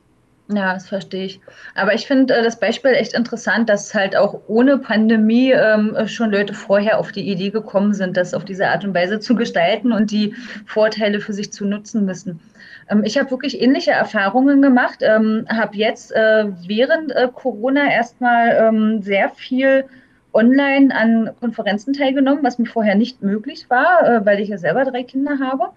Ja, 0.52 0.74
das 0.74 0.88
verstehe 0.88 1.26
ich. 1.26 1.40
Aber 1.76 1.94
ich 1.94 2.08
finde 2.08 2.34
äh, 2.34 2.42
das 2.42 2.58
Beispiel 2.58 2.90
echt 2.92 3.12
interessant, 3.12 3.68
dass 3.68 3.94
halt 3.94 4.16
auch 4.16 4.40
ohne 4.48 4.78
Pandemie 4.78 5.52
ähm, 5.52 5.96
schon 6.06 6.32
Leute 6.32 6.54
vorher 6.54 6.98
auf 6.98 7.12
die 7.12 7.30
Idee 7.30 7.50
gekommen 7.50 7.94
sind, 7.94 8.16
das 8.16 8.34
auf 8.34 8.44
diese 8.44 8.66
Art 8.66 8.84
und 8.84 8.92
Weise 8.92 9.20
zu 9.20 9.36
gestalten 9.36 9.92
und 9.92 10.10
die 10.10 10.34
Vorteile 10.66 11.20
für 11.20 11.34
sich 11.34 11.52
zu 11.52 11.64
nutzen 11.64 12.04
müssen. 12.04 12.40
Ähm, 12.88 13.04
ich 13.04 13.16
habe 13.16 13.30
wirklich 13.30 13.60
ähnliche 13.60 13.92
Erfahrungen 13.92 14.60
gemacht, 14.60 14.98
ähm, 15.02 15.46
habe 15.48 15.76
jetzt 15.76 16.10
äh, 16.12 16.46
während 16.66 17.12
äh, 17.12 17.28
Corona 17.32 17.88
erstmal 17.88 18.50
ähm, 18.56 19.02
sehr 19.02 19.30
viel 19.30 19.84
online 20.32 20.94
an 20.94 21.30
Konferenzen 21.38 21.92
teilgenommen, 21.92 22.42
was 22.42 22.58
mir 22.58 22.66
vorher 22.66 22.96
nicht 22.96 23.22
möglich 23.22 23.66
war, 23.68 24.02
äh, 24.04 24.26
weil 24.26 24.40
ich 24.40 24.48
ja 24.48 24.58
selber 24.58 24.84
drei 24.84 25.04
Kinder 25.04 25.38
habe. 25.38 25.70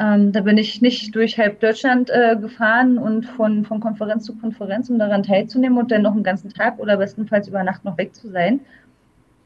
Ähm, 0.00 0.32
da 0.32 0.40
bin 0.40 0.56
ich 0.56 0.80
nicht 0.80 1.14
durch 1.14 1.38
halb 1.38 1.60
Deutschland 1.60 2.08
äh, 2.08 2.34
gefahren 2.40 2.96
und 2.96 3.26
von, 3.26 3.66
von 3.66 3.80
Konferenz 3.80 4.24
zu 4.24 4.34
Konferenz, 4.34 4.88
um 4.88 4.98
daran 4.98 5.22
teilzunehmen 5.22 5.76
und 5.76 5.90
dann 5.90 6.00
noch 6.00 6.14
einen 6.14 6.24
ganzen 6.24 6.50
Tag 6.50 6.78
oder 6.78 6.96
bestenfalls 6.96 7.48
über 7.48 7.62
Nacht 7.62 7.84
noch 7.84 7.98
weg 7.98 8.14
zu 8.14 8.30
sein. 8.30 8.60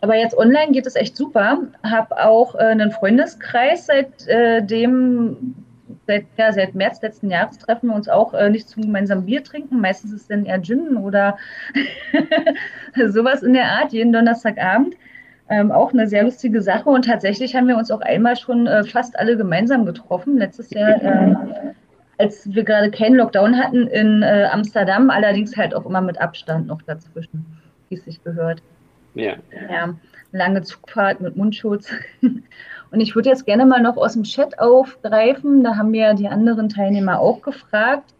Aber 0.01 0.17
jetzt 0.17 0.37
online 0.39 0.71
geht 0.71 0.87
es 0.87 0.95
echt 0.95 1.17
super. 1.17 1.63
Habe 1.83 2.23
auch 2.25 2.55
äh, 2.55 2.59
einen 2.59 2.93
Freundeskreis, 2.93 3.87
seitdem, 3.87 5.55
äh, 5.89 5.95
seit, 6.07 6.27
ja, 6.37 6.53
seit 6.53 6.77
März 6.77 7.03
letzten 7.03 7.31
Jahres 7.31 7.59
treffen 7.59 7.89
wir 7.89 7.97
uns 7.97 8.09
auch 8.09 8.33
äh, 8.33 8.49
nicht 8.49 8.69
zum 8.69 8.83
gemeinsamen 8.83 9.27
Bier 9.27 9.43
trinken. 9.43 9.81
Meistens 9.81 10.13
ist 10.13 10.21
es 10.23 10.29
dann 10.29 10.47
eher 10.47 10.63
Gin 10.63 10.97
oder 10.99 11.37
sowas 13.09 13.43
in 13.43 13.55
der 13.55 13.73
Art, 13.73 13.93
jeden 13.93 14.13
Donnerstagabend. 14.13 14.95
Ähm, 15.49 15.71
auch 15.71 15.93
eine 15.93 16.07
sehr 16.09 16.25
lustige 16.25 16.63
Sache 16.63 16.89
und 16.89 17.05
tatsächlich 17.05 17.55
haben 17.55 17.69
wir 17.69 17.77
uns 17.77 17.91
auch 17.91 18.01
einmal 18.01 18.35
schon 18.37 18.67
äh, 18.67 18.83
fast 18.85 19.19
alle 19.19 19.37
gemeinsam 19.37 19.85
getroffen. 19.85 20.39
Letztes 20.39 20.71
Jahr, 20.71 21.03
äh, 21.03 21.35
als 22.19 22.55
wir 22.55 22.65
gerade 22.65 22.91
keinen 22.91 23.17
Lockdown 23.17 23.59
hatten 23.59 23.87
in 23.89 24.23
äh, 24.23 24.49
Amsterdam, 24.51 25.11
allerdings 25.11 25.55
halt 25.57 25.75
auch 25.75 25.85
immer 25.85 26.01
mit 26.01 26.19
Abstand 26.19 26.67
noch 26.67 26.81
dazwischen, 26.83 27.45
wie 27.91 27.97
es 27.97 28.05
sich 28.05 28.25
gehört. 28.25 28.63
Ja. 29.15 29.35
ja. 29.71 29.95
Lange 30.33 30.63
Zugfahrt 30.63 31.21
mit 31.21 31.37
Mundschutz. 31.37 31.91
Und 32.91 33.01
ich 33.01 33.15
würde 33.15 33.29
jetzt 33.29 33.45
gerne 33.45 33.67
mal 33.67 33.83
noch 33.83 33.97
aus 33.97 34.15
dem 34.15 34.23
Chat 34.23 34.59
aufgreifen. 34.59 35.63
Da 35.63 35.77
haben 35.77 35.91
mir 35.91 36.15
die 36.15 36.29
anderen 36.29 36.69
Teilnehmer 36.69 37.21
auch 37.21 37.43
gefragt. 37.43 38.15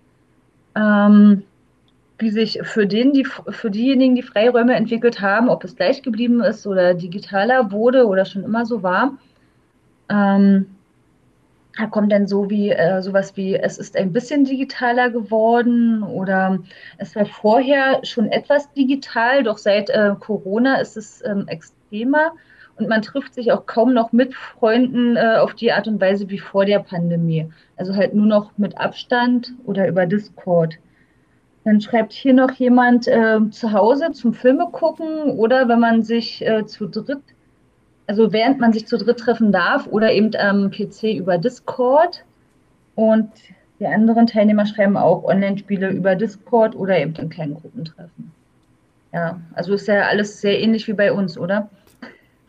Ähm, 0.77 1.45
wie 2.19 2.31
sich 2.31 2.61
für, 2.63 2.87
den, 2.87 3.13
die, 3.13 3.25
für 3.25 3.71
diejenigen, 3.71 4.15
die 4.15 4.23
Freiräume 4.23 4.75
entwickelt 4.75 5.21
haben, 5.21 5.49
ob 5.49 5.65
es 5.65 5.77
gleich 5.77 6.03
geblieben 6.03 6.41
ist 6.43 6.67
oder 6.67 6.95
digitaler 6.95 7.73
wurde 7.73 8.07
oder 8.07 8.25
schon 8.25 8.45
immer 8.45 8.67
so 8.67 8.83
war. 8.83 9.19
Ähm, 10.09 10.67
da 11.77 11.87
kommt 11.87 12.13
dann 12.13 12.29
so 12.29 12.51
wie 12.51 12.71
äh, 12.71 13.03
sowas 13.03 13.37
wie, 13.37 13.57
es 13.57 13.79
ist 13.79 13.97
ein 13.97 14.13
bisschen 14.13 14.45
digitaler 14.45 15.11
geworden 15.11 16.03
oder 16.03 16.61
es 16.99 17.17
war 17.17 17.27
vorher 17.27 18.01
schon 18.05 18.29
etwas 18.29 18.73
digital, 18.75 19.43
doch 19.43 19.59
seit 19.59 19.91
äh, 19.91 20.13
Corona 20.21 20.77
ist 20.77 20.97
es 20.97 21.25
ähm, 21.25 21.49
extremer 21.49 22.33
und 22.77 22.89
man 22.89 23.03
trifft 23.03 23.35
sich 23.35 23.51
auch 23.51 23.67
kaum 23.67 23.93
noch 23.93 24.13
mit 24.13 24.35
Freunden 24.35 25.17
äh, 25.17 25.37
auf 25.39 25.55
die 25.55 25.73
Art 25.73 25.89
und 25.89 26.01
Weise 26.01 26.29
wie 26.31 26.39
vor 26.39 26.65
der 26.65 26.81
Pandemie. 26.81 27.51
Also 27.77 27.95
halt 27.95 28.15
nur 28.15 28.27
noch 28.27 28.57
mit 28.57 28.79
Abstand 28.79 29.53
oder 29.65 29.89
über 29.89 30.07
Discord. 30.07 30.79
Dann 31.65 31.81
schreibt 31.81 32.13
hier 32.13 32.35
noch 32.35 32.53
jemand 32.53 33.09
äh, 33.09 33.41
zu 33.51 33.73
Hause 33.73 34.13
zum 34.13 34.35
Filme 34.35 34.69
gucken 34.71 35.31
oder 35.31 35.69
wenn 35.69 35.81
man 35.81 36.03
sich 36.03 36.45
äh, 36.45 36.67
zu 36.67 36.87
dritt, 36.87 37.23
also 38.07 38.33
während 38.33 38.61
man 38.61 38.73
sich 38.73 38.87
zu 38.87 38.99
dritt 38.99 39.19
treffen 39.19 39.51
darf 39.51 39.87
oder 39.87 40.13
eben 40.13 40.35
am 40.37 40.71
PC 40.71 41.15
über 41.15 41.39
Discord. 41.39 42.25
Und 42.95 43.31
die 43.81 43.87
anderen 43.87 44.27
Teilnehmer 44.27 44.67
schreiben 44.67 44.97
auch 44.97 45.25
Online-Spiele 45.25 45.91
über 45.91 46.15
Discord 46.15 46.77
oder 46.77 46.99
eben 46.99 47.15
in 47.17 47.31
kleinen 47.31 47.55
Gruppen 47.55 47.87
treffen. 47.87 48.33
Ja, 49.13 49.41
also 49.55 49.75
ist 49.75 49.89
ja 49.89 50.03
alles 50.03 50.41
sehr 50.41 50.61
ähnlich 50.61 50.87
wie 50.87 50.93
bei 50.93 51.13
uns, 51.13 51.39
oder? 51.39 51.71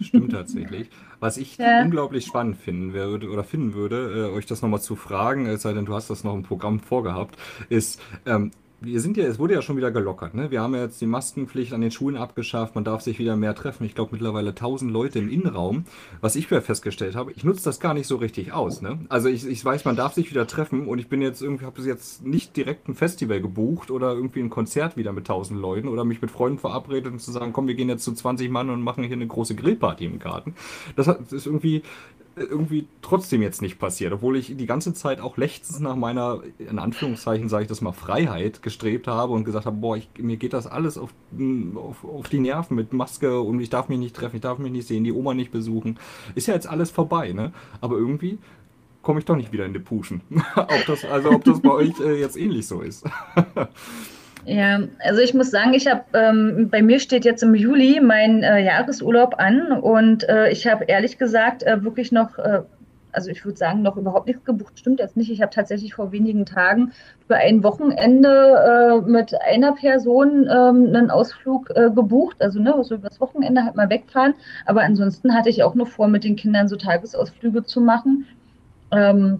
Stimmt 0.01 0.33
tatsächlich. 0.33 0.89
Was 1.19 1.37
ich 1.37 1.57
ja. 1.57 1.83
unglaublich 1.83 2.25
spannend 2.25 2.57
finden 2.57 2.93
würde 2.93 3.29
oder 3.29 3.43
finden 3.43 3.73
würde, 3.73 4.29
äh, 4.29 4.35
euch 4.35 4.45
das 4.45 4.61
nochmal 4.61 4.81
zu 4.81 4.95
fragen, 4.95 5.45
es 5.45 5.61
sei 5.61 5.73
denn, 5.73 5.85
du 5.85 5.93
hast 5.93 6.09
das 6.09 6.23
noch 6.23 6.33
im 6.33 6.43
Programm 6.43 6.79
vorgehabt, 6.79 7.37
ist, 7.69 8.01
ähm, 8.25 8.51
wir 8.81 9.01
sind 9.01 9.17
ja, 9.17 9.25
es 9.25 9.39
wurde 9.39 9.53
ja 9.53 9.61
schon 9.61 9.77
wieder 9.77 9.91
gelockert, 9.91 10.33
ne? 10.33 10.51
Wir 10.51 10.61
haben 10.61 10.75
ja 10.75 10.81
jetzt 10.81 10.99
die 11.01 11.05
Maskenpflicht 11.05 11.73
an 11.73 11.81
den 11.81 11.91
Schulen 11.91 12.17
abgeschafft, 12.17 12.75
man 12.75 12.83
darf 12.83 13.01
sich 13.01 13.19
wieder 13.19 13.35
mehr 13.35 13.55
treffen. 13.55 13.85
Ich 13.85 13.95
glaube 13.95 14.11
mittlerweile 14.13 14.49
1000 14.49 14.91
Leute 14.91 15.19
im 15.19 15.29
Innenraum. 15.29 15.85
Was 16.21 16.35
ich 16.35 16.47
festgestellt 16.47 17.15
habe, 17.15 17.31
ich 17.31 17.43
nutze 17.43 17.63
das 17.63 17.79
gar 17.79 17.93
nicht 17.93 18.07
so 18.07 18.17
richtig 18.17 18.53
aus, 18.53 18.81
ne? 18.81 18.99
Also 19.09 19.29
ich, 19.29 19.47
ich 19.47 19.63
weiß, 19.63 19.85
man 19.85 19.95
darf 19.95 20.13
sich 20.13 20.29
wieder 20.29 20.47
treffen 20.47 20.87
und 20.87 20.99
ich 20.99 21.07
bin 21.07 21.21
jetzt 21.21 21.41
irgendwie, 21.41 21.65
habe 21.65 21.81
jetzt 21.81 22.25
nicht 22.25 22.55
direkt 22.55 22.87
ein 22.87 22.95
Festival 22.95 23.41
gebucht 23.41 23.91
oder 23.91 24.13
irgendwie 24.13 24.41
ein 24.41 24.49
Konzert 24.49 24.97
wieder 24.97 25.13
mit 25.13 25.23
1000 25.23 25.59
Leuten 25.59 25.87
oder 25.87 26.05
mich 26.05 26.21
mit 26.21 26.31
Freunden 26.31 26.59
verabredet 26.59 27.11
und 27.11 27.19
zu 27.19 27.31
sagen, 27.31 27.53
komm, 27.53 27.67
wir 27.67 27.75
gehen 27.75 27.89
jetzt 27.89 28.03
zu 28.03 28.13
20 28.13 28.49
Mann 28.49 28.69
und 28.69 28.81
machen 28.81 29.03
hier 29.03 29.13
eine 29.13 29.27
große 29.27 29.55
Grillparty 29.55 30.05
im 30.05 30.19
Garten. 30.19 30.55
Das 30.95 31.07
ist 31.07 31.45
irgendwie, 31.45 31.83
irgendwie 32.35 32.87
trotzdem 33.01 33.41
jetzt 33.41 33.61
nicht 33.61 33.79
passiert, 33.79 34.11
obwohl 34.13 34.37
ich 34.37 34.55
die 34.57 34.65
ganze 34.65 34.93
Zeit 34.93 35.21
auch 35.21 35.37
lechzend 35.37 35.81
nach 35.81 35.95
meiner, 35.95 36.41
in 36.57 36.79
Anführungszeichen 36.79 37.49
sage 37.49 37.63
ich 37.63 37.69
das 37.69 37.81
mal, 37.81 37.93
Freiheit 37.93 38.61
gestrebt 38.61 39.07
habe 39.07 39.33
und 39.33 39.45
gesagt 39.45 39.65
habe, 39.65 39.77
boah, 39.77 39.95
ich, 39.95 40.09
mir 40.17 40.37
geht 40.37 40.53
das 40.53 40.67
alles 40.67 40.97
auf, 40.97 41.13
auf, 41.75 42.03
auf 42.03 42.29
die 42.29 42.39
Nerven 42.39 42.75
mit 42.75 42.93
Maske 42.93 43.39
und 43.39 43.59
ich 43.59 43.69
darf 43.69 43.87
mich 43.87 43.99
nicht 43.99 44.15
treffen, 44.15 44.35
ich 44.35 44.41
darf 44.41 44.59
mich 44.59 44.71
nicht 44.71 44.87
sehen, 44.87 45.03
die 45.03 45.13
Oma 45.13 45.33
nicht 45.33 45.51
besuchen. 45.51 45.97
Ist 46.35 46.47
ja 46.47 46.53
jetzt 46.53 46.67
alles 46.67 46.91
vorbei, 46.91 47.31
ne? 47.31 47.53
Aber 47.79 47.95
irgendwie 47.97 48.37
komme 49.01 49.19
ich 49.19 49.25
doch 49.25 49.35
nicht 49.35 49.53
wieder 49.53 49.65
in 49.65 49.73
die 49.73 49.79
Puschen. 49.79 50.21
ob 50.55 50.85
das, 50.87 51.05
also 51.05 51.31
ob 51.31 51.43
das 51.43 51.61
bei 51.61 51.71
euch 51.71 51.99
äh, 51.99 52.19
jetzt 52.19 52.35
ähnlich 52.35 52.67
so 52.67 52.81
ist. 52.81 53.05
Ja, 54.45 54.79
also 54.99 55.21
ich 55.21 55.33
muss 55.33 55.49
sagen, 55.49 55.73
ich 55.73 55.87
habe 55.87 56.03
ähm, 56.13 56.69
bei 56.69 56.83
mir 56.83 56.99
steht 56.99 57.25
jetzt 57.25 57.41
im 57.41 57.55
Juli 57.55 57.99
mein 57.99 58.43
äh, 58.43 58.63
Jahresurlaub 58.63 59.39
an 59.39 59.71
und 59.71 60.29
äh, 60.29 60.51
ich 60.51 60.67
habe 60.67 60.85
ehrlich 60.85 61.17
gesagt 61.17 61.63
äh, 61.63 61.83
wirklich 61.83 62.11
noch, 62.11 62.37
äh, 62.37 62.61
also 63.11 63.31
ich 63.31 63.43
würde 63.43 63.57
sagen, 63.57 63.81
noch 63.81 63.97
überhaupt 63.97 64.27
nichts 64.27 64.45
gebucht. 64.45 64.77
Stimmt 64.77 64.99
jetzt 64.99 65.17
nicht. 65.17 65.31
Ich 65.31 65.41
habe 65.41 65.51
tatsächlich 65.51 65.95
vor 65.95 66.11
wenigen 66.11 66.45
Tagen 66.45 66.91
für 67.27 67.37
ein 67.37 67.63
Wochenende 67.63 69.01
äh, 69.03 69.09
mit 69.09 69.33
einer 69.41 69.71
Person 69.73 70.43
ähm, 70.43 70.93
einen 70.93 71.09
Ausflug 71.09 71.71
äh, 71.75 71.89
gebucht, 71.89 72.35
also 72.39 72.59
ne, 72.59 72.75
so 72.83 72.95
übers 72.95 73.19
Wochenende 73.19 73.63
halt 73.63 73.75
mal 73.75 73.89
wegfahren. 73.89 74.35
Aber 74.67 74.83
ansonsten 74.83 75.33
hatte 75.33 75.49
ich 75.49 75.63
auch 75.63 75.73
noch 75.73 75.87
vor, 75.87 76.07
mit 76.07 76.23
den 76.23 76.35
Kindern 76.35 76.67
so 76.67 76.75
Tagesausflüge 76.75 77.63
zu 77.63 77.81
machen. 77.81 78.27
Ähm, 78.91 79.39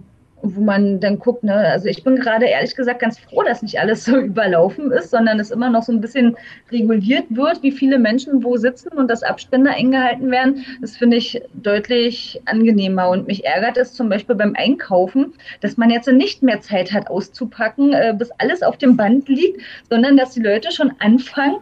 wo 0.54 0.62
man 0.62 1.00
dann 1.00 1.20
guckt, 1.20 1.44
ne, 1.44 1.54
also 1.56 1.88
ich 1.88 2.04
bin 2.04 2.18
gerade 2.18 2.46
ehrlich 2.46 2.76
gesagt 2.76 3.00
ganz 3.00 3.18
froh, 3.20 3.44
dass 3.44 3.62
nicht 3.62 3.80
alles 3.80 4.06
so 4.06 4.18
überlaufen 4.20 4.92
ist, 4.92 5.12
sondern 5.12 5.40
es 5.40 5.52
immer 5.52 5.70
noch 5.70 5.84
so 5.84 5.92
ein 5.92 6.02
bisschen 6.02 6.36
reguliert 6.72 7.26
wird, 7.30 7.64
wie 7.64 7.72
viele 7.72 7.98
Menschen 7.98 8.44
wo 8.44 8.58
sitzen 8.58 8.90
und 8.90 9.10
dass 9.10 9.24
Abstände 9.24 9.72
eingehalten 9.72 10.32
werden. 10.32 10.66
Das 10.82 10.98
finde 10.98 11.18
ich 11.18 11.42
deutlich 11.54 12.42
angenehmer. 12.46 13.10
Und 13.10 13.28
mich 13.28 13.46
ärgert 13.46 13.78
es 13.78 13.94
zum 13.94 14.10
Beispiel 14.10 14.36
beim 14.36 14.54
Einkaufen, 14.56 15.34
dass 15.62 15.78
man 15.78 15.90
jetzt 15.90 16.08
nicht 16.08 16.44
mehr 16.44 16.62
Zeit 16.62 16.92
hat 16.92 17.10
auszupacken, 17.10 17.94
äh, 17.94 18.14
bis 18.18 18.32
alles 18.38 18.62
auf 18.62 18.78
dem 18.78 18.98
Band 18.98 19.28
liegt, 19.28 19.62
sondern 19.90 20.18
dass 20.18 20.34
die 20.34 20.42
Leute 20.42 20.72
schon 20.72 20.92
anfangen, 21.00 21.58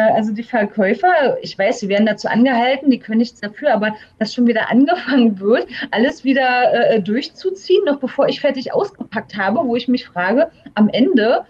also 0.00 0.32
die 0.32 0.42
Verkäufer, 0.42 1.38
ich 1.42 1.58
weiß, 1.58 1.80
sie 1.80 1.88
werden 1.88 2.06
dazu 2.06 2.28
angehalten, 2.28 2.90
die 2.90 2.98
können 2.98 3.18
nichts 3.18 3.40
dafür, 3.40 3.72
aber 3.72 3.94
dass 4.18 4.34
schon 4.34 4.46
wieder 4.46 4.70
angefangen 4.70 5.38
wird, 5.40 5.66
alles 5.90 6.24
wieder 6.24 6.72
äh, 6.72 7.00
durchzuziehen, 7.00 7.84
noch 7.84 7.98
bevor 7.98 8.28
ich 8.28 8.40
fertig 8.40 8.72
ausgepackt 8.72 9.36
habe, 9.36 9.60
wo 9.64 9.76
ich 9.76 9.88
mich 9.88 10.06
frage, 10.06 10.50
am 10.74 10.88
Ende 10.88 11.44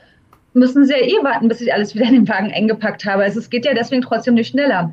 müssen 0.53 0.85
sie 0.85 0.93
ja 0.93 1.01
eh 1.01 1.25
warten, 1.25 1.49
bis 1.49 1.61
ich 1.61 1.73
alles 1.73 1.95
wieder 1.95 2.07
in 2.07 2.15
den 2.15 2.29
Wagen 2.29 2.53
eingepackt 2.53 3.05
habe. 3.05 3.25
Also 3.25 3.41
es 3.41 3.51
geht 3.51 3.65
ja 3.65 3.75
deswegen 3.75 4.03
trotzdem 4.03 4.35
nicht 4.35 4.49
schneller. 4.49 4.93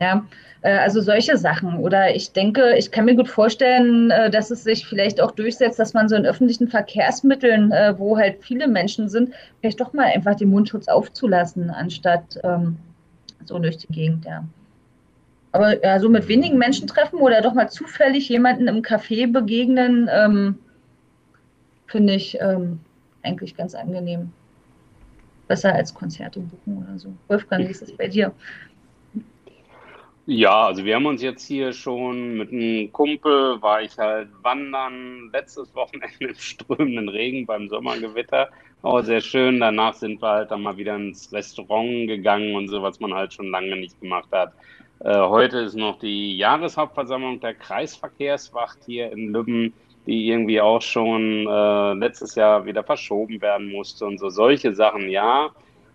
Ja, 0.00 0.18
äh, 0.18 0.22
also 0.68 1.00
solche 1.00 1.36
Sachen. 1.36 1.78
Oder 1.78 2.14
ich 2.14 2.32
denke, 2.32 2.76
ich 2.76 2.90
kann 2.90 3.06
mir 3.06 3.16
gut 3.16 3.28
vorstellen, 3.28 4.10
äh, 4.10 4.30
dass 4.30 4.50
es 4.50 4.64
sich 4.64 4.86
vielleicht 4.86 5.20
auch 5.20 5.30
durchsetzt, 5.30 5.78
dass 5.78 5.94
man 5.94 6.08
so 6.08 6.16
in 6.16 6.26
öffentlichen 6.26 6.68
Verkehrsmitteln, 6.68 7.72
äh, 7.72 7.98
wo 7.98 8.18
halt 8.18 8.42
viele 8.42 8.68
Menschen 8.68 9.08
sind, 9.08 9.32
vielleicht 9.60 9.80
doch 9.80 9.92
mal 9.92 10.06
einfach 10.06 10.36
den 10.36 10.50
Mundschutz 10.50 10.88
aufzulassen, 10.88 11.70
anstatt 11.70 12.38
ähm, 12.44 12.76
so 13.44 13.58
durch 13.58 13.78
die 13.78 13.92
Gegend, 13.92 14.24
ja. 14.24 14.44
Aber 15.52 15.82
ja, 15.82 15.98
so 15.98 16.08
mit 16.08 16.28
wenigen 16.28 16.58
Menschen 16.58 16.86
treffen 16.86 17.18
oder 17.18 17.40
doch 17.40 17.54
mal 17.54 17.68
zufällig 17.68 18.28
jemanden 18.28 18.68
im 18.68 18.82
Café 18.82 19.30
begegnen, 19.30 20.08
ähm, 20.12 20.58
finde 21.86 22.14
ich 22.14 22.38
ähm, 22.40 22.80
eigentlich 23.22 23.56
ganz 23.56 23.74
angenehm. 23.74 24.32
Besser 25.48 25.74
als 25.74 25.92
Konzerte 25.92 26.38
buchen 26.38 26.84
oder 26.84 26.98
so. 26.98 27.12
Wolfgang, 27.26 27.66
wie 27.66 27.72
ist 27.72 27.82
es 27.82 27.96
bei 27.96 28.06
dir? 28.06 28.32
Ja, 30.32 30.66
also 30.66 30.84
wir 30.84 30.94
haben 30.94 31.06
uns 31.06 31.22
jetzt 31.22 31.44
hier 31.44 31.72
schon 31.72 32.36
mit 32.36 32.52
einem 32.52 32.92
Kumpel, 32.92 33.60
war 33.60 33.82
ich 33.82 33.98
halt 33.98 34.28
wandern, 34.42 35.28
letztes 35.32 35.74
Wochenende 35.74 36.14
im 36.20 36.34
strömenden 36.36 37.08
Regen 37.08 37.46
beim 37.46 37.68
Sommergewitter. 37.68 38.48
Auch 38.82 39.02
sehr 39.02 39.22
schön. 39.22 39.58
Danach 39.58 39.94
sind 39.94 40.22
wir 40.22 40.28
halt 40.28 40.52
dann 40.52 40.62
mal 40.62 40.76
wieder 40.76 40.94
ins 40.94 41.32
Restaurant 41.32 42.06
gegangen 42.06 42.54
und 42.54 42.68
so, 42.68 42.80
was 42.80 43.00
man 43.00 43.12
halt 43.12 43.34
schon 43.34 43.50
lange 43.50 43.74
nicht 43.74 44.00
gemacht 44.00 44.28
hat. 44.30 44.52
Äh, 45.00 45.18
heute 45.18 45.58
ist 45.58 45.74
noch 45.74 45.98
die 45.98 46.36
Jahreshauptversammlung 46.36 47.40
der 47.40 47.54
Kreisverkehrswacht 47.54 48.78
hier 48.86 49.10
in 49.10 49.32
Lübben, 49.32 49.72
die 50.06 50.28
irgendwie 50.28 50.60
auch 50.60 50.80
schon 50.80 51.48
äh, 51.48 51.94
letztes 51.94 52.36
Jahr 52.36 52.64
wieder 52.66 52.84
verschoben 52.84 53.42
werden 53.42 53.72
musste 53.72 54.06
und 54.06 54.18
so. 54.18 54.30
Solche 54.30 54.76
Sachen, 54.76 55.10
ja. 55.10 55.50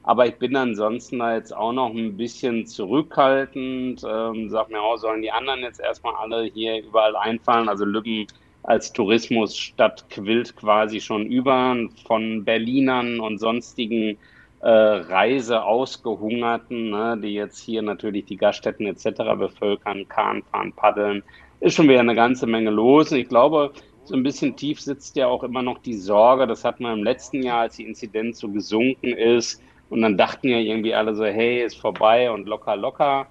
Aber 0.07 0.27
ich 0.27 0.35
bin 0.35 0.55
ansonsten 0.55 1.17
da 1.17 1.33
jetzt 1.33 1.55
auch 1.55 1.73
noch 1.73 1.89
ein 1.89 2.15
bisschen 2.15 2.67
zurückhaltend. 2.67 4.03
Ähm, 4.07 4.49
sag 4.51 4.69
mir 4.69 4.79
auch, 4.79 4.97
sollen 4.97 5.23
die 5.23 5.31
anderen 5.31 5.61
jetzt 5.61 5.79
erstmal 5.79 6.13
alle 6.13 6.43
hier 6.43 6.83
überall 6.83 7.15
einfallen? 7.15 7.67
Also 7.67 7.85
Lübben 7.85 8.27
als 8.61 8.93
Tourismusstadt 8.93 10.07
quillt 10.11 10.55
quasi 10.55 11.01
schon 11.01 11.25
über 11.25 11.75
von 12.05 12.45
Berlinern 12.45 13.19
und 13.19 13.39
sonstigen 13.39 14.17
äh, 14.59 14.69
Reise 14.69 15.63
ausgehungerten, 15.63 16.91
ne, 16.91 17.19
die 17.21 17.33
jetzt 17.33 17.59
hier 17.59 17.81
natürlich 17.81 18.25
die 18.25 18.37
Gaststätten 18.37 18.85
etc. 18.85 19.05
bevölkern, 19.37 20.07
Kahn 20.07 20.43
fahren, 20.51 20.71
paddeln. 20.73 21.23
Ist 21.61 21.75
schon 21.75 21.89
wieder 21.89 22.01
eine 22.01 22.15
ganze 22.15 22.45
Menge 22.45 22.69
los. 22.69 23.11
Und 23.11 23.17
ich 23.17 23.29
glaube, 23.29 23.71
so 24.03 24.13
ein 24.13 24.21
bisschen 24.21 24.55
tief 24.55 24.79
sitzt 24.79 25.15
ja 25.15 25.25
auch 25.25 25.43
immer 25.43 25.63
noch 25.63 25.79
die 25.79 25.95
Sorge, 25.95 26.45
das 26.45 26.63
hat 26.63 26.79
man 26.79 26.99
im 26.99 27.03
letzten 27.03 27.41
Jahr, 27.41 27.61
als 27.61 27.77
die 27.77 27.85
Inzidenz 27.85 28.37
so 28.37 28.49
gesunken 28.49 29.13
ist, 29.13 29.63
und 29.89 30.01
dann 30.01 30.17
dachten 30.17 30.49
ja 30.49 30.57
irgendwie 30.57 30.93
alle 30.93 31.15
so, 31.15 31.25
hey, 31.25 31.63
ist 31.63 31.79
vorbei 31.79 32.31
und 32.31 32.47
locker, 32.47 32.75
locker. 32.75 33.27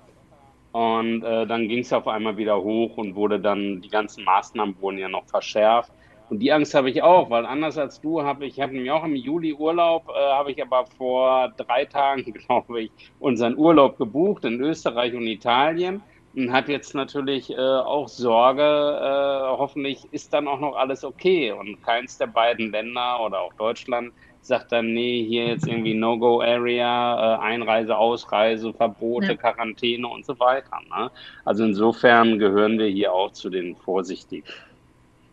Und 0.72 1.22
äh, 1.22 1.46
dann 1.46 1.68
ging 1.68 1.80
es 1.80 1.92
auf 1.92 2.08
einmal 2.08 2.36
wieder 2.36 2.60
hoch 2.60 2.96
und 2.96 3.14
wurde 3.14 3.38
dann, 3.38 3.80
die 3.80 3.88
ganzen 3.88 4.24
Maßnahmen 4.24 4.76
wurden 4.80 4.98
ja 4.98 5.08
noch 5.08 5.26
verschärft. 5.26 5.92
Und 6.30 6.38
die 6.40 6.52
Angst 6.52 6.74
habe 6.74 6.90
ich 6.90 7.02
auch, 7.02 7.30
weil 7.30 7.44
anders 7.44 7.76
als 7.76 8.00
du 8.00 8.22
habe 8.22 8.46
ich, 8.46 8.60
habe 8.60 8.72
nämlich 8.72 8.90
auch 8.90 9.04
im 9.04 9.14
Juli 9.14 9.52
Urlaub, 9.52 10.08
äh, 10.08 10.32
habe 10.32 10.52
ich 10.52 10.62
aber 10.62 10.86
vor 10.86 11.52
drei 11.56 11.84
Tagen, 11.84 12.32
glaube 12.46 12.82
ich, 12.82 12.90
unseren 13.18 13.56
Urlaub 13.56 13.98
gebucht 13.98 14.44
in 14.44 14.60
Österreich 14.60 15.14
und 15.14 15.26
Italien 15.26 16.02
und 16.34 16.52
habe 16.52 16.72
jetzt 16.72 16.94
natürlich 16.94 17.50
äh, 17.50 17.56
auch 17.56 18.08
Sorge, 18.08 18.62
äh, 18.62 19.56
hoffentlich 19.56 20.08
ist 20.12 20.32
dann 20.32 20.48
auch 20.48 20.60
noch 20.60 20.76
alles 20.76 21.04
okay 21.04 21.52
und 21.52 21.82
keins 21.82 22.18
der 22.18 22.26
beiden 22.26 22.72
Länder 22.72 23.20
oder 23.24 23.40
auch 23.40 23.52
Deutschland 23.54 24.12
sagt 24.46 24.72
dann, 24.72 24.92
nee, 24.92 25.24
hier 25.24 25.46
jetzt 25.46 25.66
irgendwie 25.66 25.94
No-Go-Area, 25.94 27.36
äh, 27.36 27.38
Einreise, 27.40 27.96
Ausreise, 27.96 28.72
Verbote, 28.72 29.28
ja. 29.28 29.36
Quarantäne 29.36 30.06
und 30.06 30.26
so 30.26 30.38
weiter. 30.38 30.78
Ne? 30.90 31.10
Also 31.44 31.64
insofern 31.64 32.38
gehören 32.38 32.78
wir 32.78 32.86
hier 32.86 33.12
auch 33.12 33.32
zu 33.32 33.50
den 33.50 33.76
Vorsichtigen. 33.76 34.46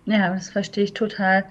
Ja, 0.05 0.33
das 0.33 0.49
verstehe 0.49 0.85
ich 0.85 0.93
total. 0.93 1.45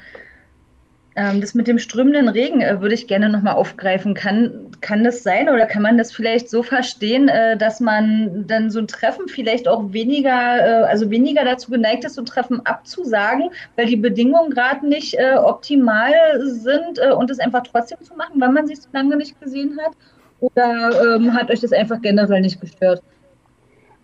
Ähm, 1.21 1.43
das 1.43 1.55
mit 1.55 1.69
dem 1.69 1.79
strömenden 1.79 2.31
Regen 2.31 2.63
äh, 2.63 2.81
würde 2.81 2.95
ich 2.95 3.07
gerne 3.07 3.29
nochmal 3.29 3.55
aufgreifen. 3.55 4.15
Kann, 4.15 4.71
kann 4.81 5.05
das 5.05 5.23
sein 5.23 5.51
oder 5.51 5.67
kann 5.67 5.83
man 5.83 5.99
das 5.99 6.13
vielleicht 6.13 6.49
so 6.49 6.63
verstehen, 6.63 7.29
äh, 7.29 7.59
dass 7.59 7.79
man 7.79 8.47
dann 8.47 8.71
so 8.71 8.79
ein 8.79 8.87
Treffen 8.87 9.29
vielleicht 9.29 9.69
auch 9.69 9.93
weniger, 9.93 10.31
äh, 10.31 10.85
also 10.85 11.11
weniger 11.11 11.45
dazu 11.45 11.71
geneigt 11.71 12.05
ist, 12.05 12.15
so 12.15 12.23
ein 12.23 12.27
Treffen 12.27 12.65
abzusagen, 12.65 13.51
weil 13.77 13.85
die 13.85 13.97
Bedingungen 13.97 14.51
gerade 14.51 14.87
nicht 14.87 15.17
optimal 15.21 16.13
sind 16.43 16.99
und 16.99 17.31
es 17.31 17.39
einfach 17.39 17.63
trotzdem 17.63 17.99
zu 18.03 18.15
machen, 18.15 18.41
weil 18.41 18.51
man 18.51 18.67
sich 18.67 18.81
so 18.81 18.89
lange 18.93 19.17
nicht 19.17 19.39
gesehen 19.41 19.79
hat? 19.85 19.93
Oder 20.41 21.17
ähm, 21.17 21.35
hat 21.35 21.51
euch 21.51 21.61
das 21.61 21.73
einfach 21.73 22.01
generell 22.01 22.41
nicht 22.41 22.61
gestört? 22.61 23.03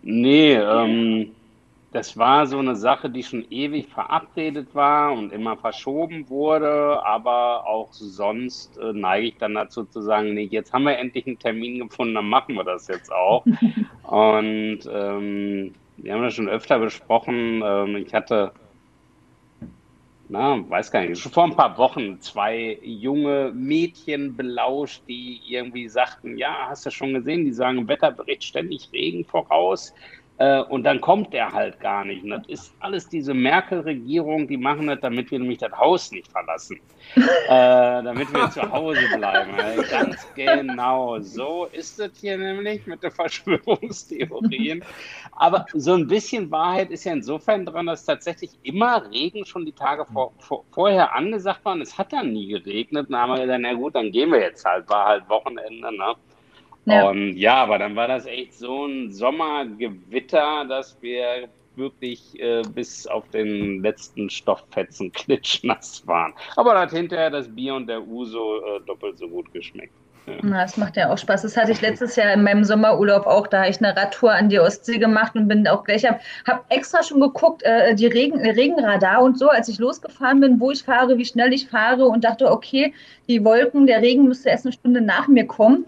Nee, 0.03 0.55
ähm, 0.55 1.31
das 1.97 2.19
war 2.19 2.47
so 2.47 2.59
eine 2.59 2.77
Sache, 2.77 3.09
die 3.09 3.23
schon 3.23 3.47
ewig 3.49 3.89
verabredet 3.89 4.75
war 4.75 5.15
und 5.15 5.33
immer 5.33 5.57
verschoben 5.57 6.29
wurde, 6.29 7.03
aber 7.07 7.67
auch 7.67 7.89
sonst 7.91 8.77
äh, 8.77 8.93
neige 8.93 9.29
ich 9.29 9.39
dann 9.39 9.55
dazu 9.55 9.85
zu 9.85 10.03
sagen, 10.03 10.35
nee, 10.35 10.45
jetzt 10.51 10.75
haben 10.75 10.83
wir 10.83 10.99
endlich 10.99 11.27
einen 11.27 11.39
Termin 11.39 11.79
gefunden, 11.79 12.15
dann 12.17 12.29
machen 12.29 12.55
wir 12.55 12.65
das 12.65 12.87
jetzt 12.89 13.11
auch. 13.11 13.47
und 14.03 14.81
ähm, 14.93 15.75
wir 15.97 16.13
haben 16.13 16.23
das 16.23 16.35
schon 16.35 16.51
öfter 16.51 16.79
besprochen. 16.79 17.63
Ähm, 17.65 17.97
ich 17.97 18.13
hatte, 18.13 18.53
na, 20.29 20.69
weiß 20.69 20.91
gar 20.91 21.01
nicht, 21.01 21.19
schon 21.19 21.33
vor 21.33 21.45
ein 21.45 21.57
paar 21.57 21.79
Wochen 21.79 22.21
zwei 22.21 22.79
junge 22.83 23.53
Mädchen 23.55 24.37
belauscht, 24.37 25.01
die 25.09 25.41
irgendwie 25.49 25.89
sagten, 25.89 26.37
ja, 26.37 26.67
hast 26.69 26.85
du 26.85 26.91
schon 26.91 27.15
gesehen, 27.15 27.47
die 27.47 27.53
sagen 27.53 27.79
im 27.79 27.89
Wetterbericht 27.89 28.45
ständig 28.45 28.91
Regen 28.93 29.25
voraus 29.25 29.95
Äh, 30.39 30.61
und 30.63 30.83
dann 30.85 31.01
kommt 31.01 31.33
der 31.33 31.51
halt 31.51 31.81
gar 31.81 32.05
nicht. 32.05 32.23
Und 32.23 32.31
das 32.31 32.47
ist 32.49 32.75
alles 32.81 33.09
diese 33.09 33.33
Merkel-Regierung, 33.33 34.47
die 34.47 34.59
machen 34.59 34.87
das, 34.87 35.01
damit 35.01 35.31
wir 35.31 35.39
nämlich 35.39 35.59
das 35.59 35.73
Haus 35.73 36.11
nicht 36.11 36.31
verlassen. 36.31 36.79
äh, 37.15 37.23
damit 37.49 38.33
wir 38.35 38.51
zu 38.51 38.71
Hause 38.71 39.01
bleiben. 39.17 39.53
Ganz 39.91 40.27
genau. 40.35 41.19
So 41.21 41.69
ist 41.73 41.99
es 42.01 42.19
hier 42.21 42.37
nämlich 42.37 42.87
mit 42.87 43.03
den 43.03 43.11
Verschwörungstheorien. 43.11 44.85
Aber 45.33 45.65
so 45.73 45.95
ein 45.95 46.07
bisschen 46.07 46.51
Wahrheit 46.51 46.91
ist 46.91 47.05
ja 47.05 47.13
insofern 47.13 47.65
dran, 47.65 47.87
dass 47.87 48.05
tatsächlich 48.05 48.51
immer 48.63 49.11
Regen 49.11 49.47
schon 49.47 49.65
die 49.65 49.73
Tage 49.73 50.05
vor, 50.05 50.33
vor, 50.39 50.65
vorher 50.71 51.15
angesagt 51.15 51.65
war. 51.65 51.73
Und 51.73 51.81
es 51.81 51.97
hat 51.97 52.13
dann 52.13 52.33
nie 52.33 52.49
geregnet. 52.49 53.07
Dann 53.09 53.21
haben 53.21 53.33
wir 53.33 53.41
gesagt, 53.41 53.61
na 53.63 53.73
gut, 53.73 53.95
dann 53.95 54.11
gehen 54.11 54.31
wir 54.33 54.41
jetzt 54.41 54.65
halt. 54.67 54.89
War 54.91 55.07
halt 55.07 55.29
Wochenende. 55.31 55.97
Ne? 55.97 56.15
Ja. 56.87 57.11
Und 57.11 57.37
ja, 57.37 57.55
aber 57.55 57.79
dann 57.79 57.97
war 57.97 58.09
das 58.09 58.27
echt 58.27 58.55
so 58.55 58.87
ein 58.87 59.13
Sommergewitter, 59.13 60.65
dass 60.69 60.97
wir 61.03 61.49
wirklich 61.75 62.41
äh, 62.41 62.63
bis 62.75 63.07
auf 63.07 63.29
den 63.31 63.83
letzten 63.83 64.31
Stofffetzen 64.31 65.13
klitschnass 65.13 66.07
waren. 66.07 66.33
Aber 66.55 66.75
da 66.75 66.83
hat 66.83 66.93
hinterher 66.93 67.31
das 67.31 67.49
Bier 67.49 67.75
und 67.75 67.87
der 67.87 68.07
Uso 68.07 68.61
äh, 68.61 68.81
doppelt 68.87 69.19
so 69.19 69.29
gut 69.29 69.53
geschmeckt. 69.53 69.93
Ja. 70.27 70.35
Na, 70.43 70.63
das 70.63 70.77
macht 70.77 70.97
ja 70.97 71.13
auch 71.13 71.19
Spaß. 71.19 71.43
Das 71.43 71.57
hatte 71.57 71.73
ich 71.73 71.81
letztes 71.81 72.17
Jahr 72.17 72.33
in 72.33 72.43
meinem 72.43 72.65
Sommerurlaub 72.65 73.27
auch. 73.27 73.47
Da 73.47 73.61
habe 73.61 73.71
ich 73.71 73.79
eine 73.79 73.97
Radtour 73.97 74.33
an 74.33 74.49
die 74.49 74.59
Ostsee 74.59 74.99
gemacht 74.99 75.37
und 75.37 75.47
bin 75.47 75.67
auch 75.69 75.85
gleich, 75.85 76.05
habe 76.05 76.19
hab 76.47 76.65
extra 76.73 77.03
schon 77.03 77.21
geguckt, 77.21 77.63
äh, 77.63 77.95
die 77.95 78.07
Regen, 78.07 78.41
Regenradar 78.41 79.23
und 79.23 79.39
so, 79.39 79.49
als 79.49 79.69
ich 79.69 79.79
losgefahren 79.79 80.41
bin, 80.41 80.59
wo 80.59 80.71
ich 80.73 80.83
fahre, 80.83 81.17
wie 81.19 81.25
schnell 81.25 81.53
ich 81.53 81.69
fahre 81.69 82.07
und 82.07 82.25
dachte, 82.25 82.51
okay, 82.51 82.93
die 83.29 83.45
Wolken, 83.45 83.87
der 83.87 84.03
Regen 84.03 84.27
müsste 84.27 84.49
erst 84.49 84.67
eine 84.67 84.73
Stunde 84.73 85.01
nach 85.01 85.29
mir 85.29 85.47
kommen. 85.47 85.85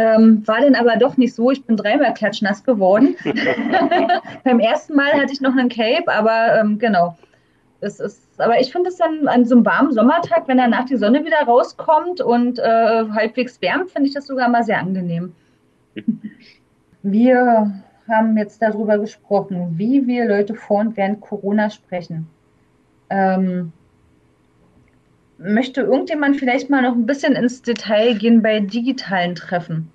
Ähm, 0.00 0.46
war 0.46 0.60
denn 0.60 0.74
aber 0.74 0.96
doch 0.96 1.16
nicht 1.16 1.34
so. 1.34 1.50
Ich 1.50 1.64
bin 1.64 1.76
dreimal 1.76 2.14
klatschnass 2.14 2.64
geworden. 2.64 3.16
Beim 4.44 4.60
ersten 4.60 4.94
Mal 4.94 5.12
hatte 5.12 5.32
ich 5.32 5.40
noch 5.40 5.56
einen 5.56 5.68
Cape, 5.68 6.08
aber 6.08 6.58
ähm, 6.58 6.78
genau. 6.78 7.16
Es 7.82 7.98
ist, 7.98 8.22
aber 8.38 8.60
ich 8.60 8.72
finde 8.72 8.90
es 8.90 8.96
dann 8.96 9.26
an 9.26 9.44
so 9.46 9.54
einem 9.54 9.64
warmen 9.64 9.92
Sommertag, 9.92 10.46
wenn 10.48 10.58
danach 10.58 10.84
die 10.84 10.96
Sonne 10.96 11.24
wieder 11.24 11.42
rauskommt 11.46 12.20
und 12.20 12.58
äh, 12.58 13.04
halbwegs 13.14 13.60
wärmt, 13.62 13.90
finde 13.90 14.08
ich 14.08 14.14
das 14.14 14.26
sogar 14.26 14.48
mal 14.48 14.62
sehr 14.62 14.78
angenehm. 14.78 15.34
Wir 17.02 17.72
haben 18.06 18.36
jetzt 18.36 18.60
darüber 18.60 18.98
gesprochen, 18.98 19.78
wie 19.78 20.06
wir 20.06 20.28
Leute 20.28 20.54
vor 20.54 20.80
und 20.80 20.96
während 20.98 21.22
Corona 21.22 21.70
sprechen. 21.70 22.26
Ähm, 23.08 23.72
Möchte 25.42 25.80
irgendjemand 25.80 26.36
vielleicht 26.36 26.68
mal 26.68 26.82
noch 26.82 26.92
ein 26.92 27.06
bisschen 27.06 27.34
ins 27.34 27.62
Detail 27.62 28.14
gehen 28.14 28.42
bei 28.42 28.60
digitalen 28.60 29.34
Treffen? 29.34 29.90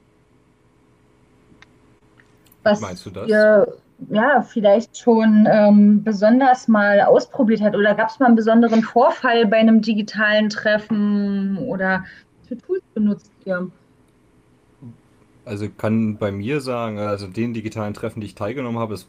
Was 2.63 2.81
Meinst 2.81 3.05
du 3.05 3.11
das? 3.11 3.29
Ihr, 3.29 3.67
ja, 4.09 4.41
vielleicht 4.41 4.97
schon 4.97 5.47
ähm, 5.47 6.03
besonders 6.03 6.67
mal 6.67 6.99
ausprobiert 7.01 7.61
hat 7.61 7.75
oder 7.75 7.93
gab 7.93 8.09
es 8.09 8.17
mal 8.17 8.25
einen 8.25 8.35
besonderen 8.35 8.81
Vorfall 8.81 9.45
bei 9.45 9.57
einem 9.57 9.81
digitalen 9.81 10.49
Treffen 10.49 11.59
oder 11.59 12.03
für 12.47 12.57
Tools 12.57 12.83
benutzt 12.95 13.31
ihr? 13.45 13.69
Also 15.45 15.69
kann 15.69 16.17
bei 16.17 16.31
mir 16.31 16.59
sagen, 16.59 16.97
also 16.97 17.27
den 17.27 17.53
digitalen 17.53 17.93
Treffen, 17.93 18.19
die 18.19 18.25
ich 18.25 18.35
teilgenommen 18.35 18.79
habe, 18.79 18.95
es 18.95 19.07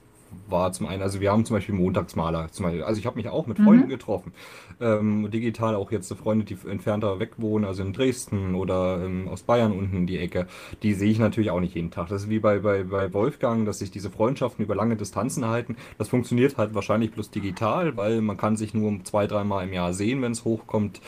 war 0.49 0.73
zum 0.73 0.87
einen, 0.87 1.03
also 1.03 1.21
wir 1.21 1.33
haben 1.33 1.45
zum 1.45 1.57
Beispiel 1.57 1.75
Montagsmaler, 1.75 2.49
zum 2.51 2.65
Beispiel, 2.65 2.83
also 2.83 2.99
ich 2.99 3.07
habe 3.07 3.17
mich 3.17 3.29
auch 3.29 3.47
mit 3.47 3.59
Freunden 3.59 3.87
mhm. 3.87 3.91
getroffen, 3.91 4.33
ähm, 4.81 5.31
digital 5.31 5.75
auch 5.75 5.91
jetzt 5.91 6.13
Freunde, 6.15 6.45
die 6.45 6.57
entfernter 6.69 7.19
weg 7.19 7.33
wohnen, 7.39 7.65
also 7.65 7.83
in 7.83 7.93
Dresden 7.93 8.55
oder 8.55 9.03
ähm, 9.05 9.29
aus 9.29 9.43
Bayern 9.43 9.73
unten 9.73 9.97
in 9.97 10.07
die 10.07 10.19
Ecke, 10.19 10.47
die 10.83 10.95
sehe 10.95 11.11
ich 11.11 11.19
natürlich 11.19 11.51
auch 11.51 11.61
nicht 11.61 11.75
jeden 11.75 11.91
Tag. 11.91 12.09
Das 12.09 12.25
ist 12.25 12.31
wie 12.31 12.39
bei, 12.39 12.61
bei, 12.61 12.85
bei 12.85 13.13
Wolfgang, 13.13 13.67
dass 13.67 13.79
sich 13.79 13.91
diese 13.91 14.11
Freundschaften 14.11 14.65
über 14.65 14.75
lange 14.75 14.97
Distanzen 14.97 15.47
halten. 15.47 15.77
Das 15.99 16.09
funktioniert 16.09 16.57
halt 16.57 16.75
wahrscheinlich 16.75 17.13
bloß 17.13 17.31
digital, 17.31 17.97
weil 17.97 18.21
man 18.21 18.37
kann 18.37 18.57
sich 18.57 18.75
nur 18.75 19.05
zwei, 19.05 19.27
dreimal 19.27 19.67
im 19.67 19.73
Jahr 19.73 19.93
sehen, 19.93 20.23
wenn 20.23 20.33
es 20.33 20.45
hochkommt. 20.45 21.01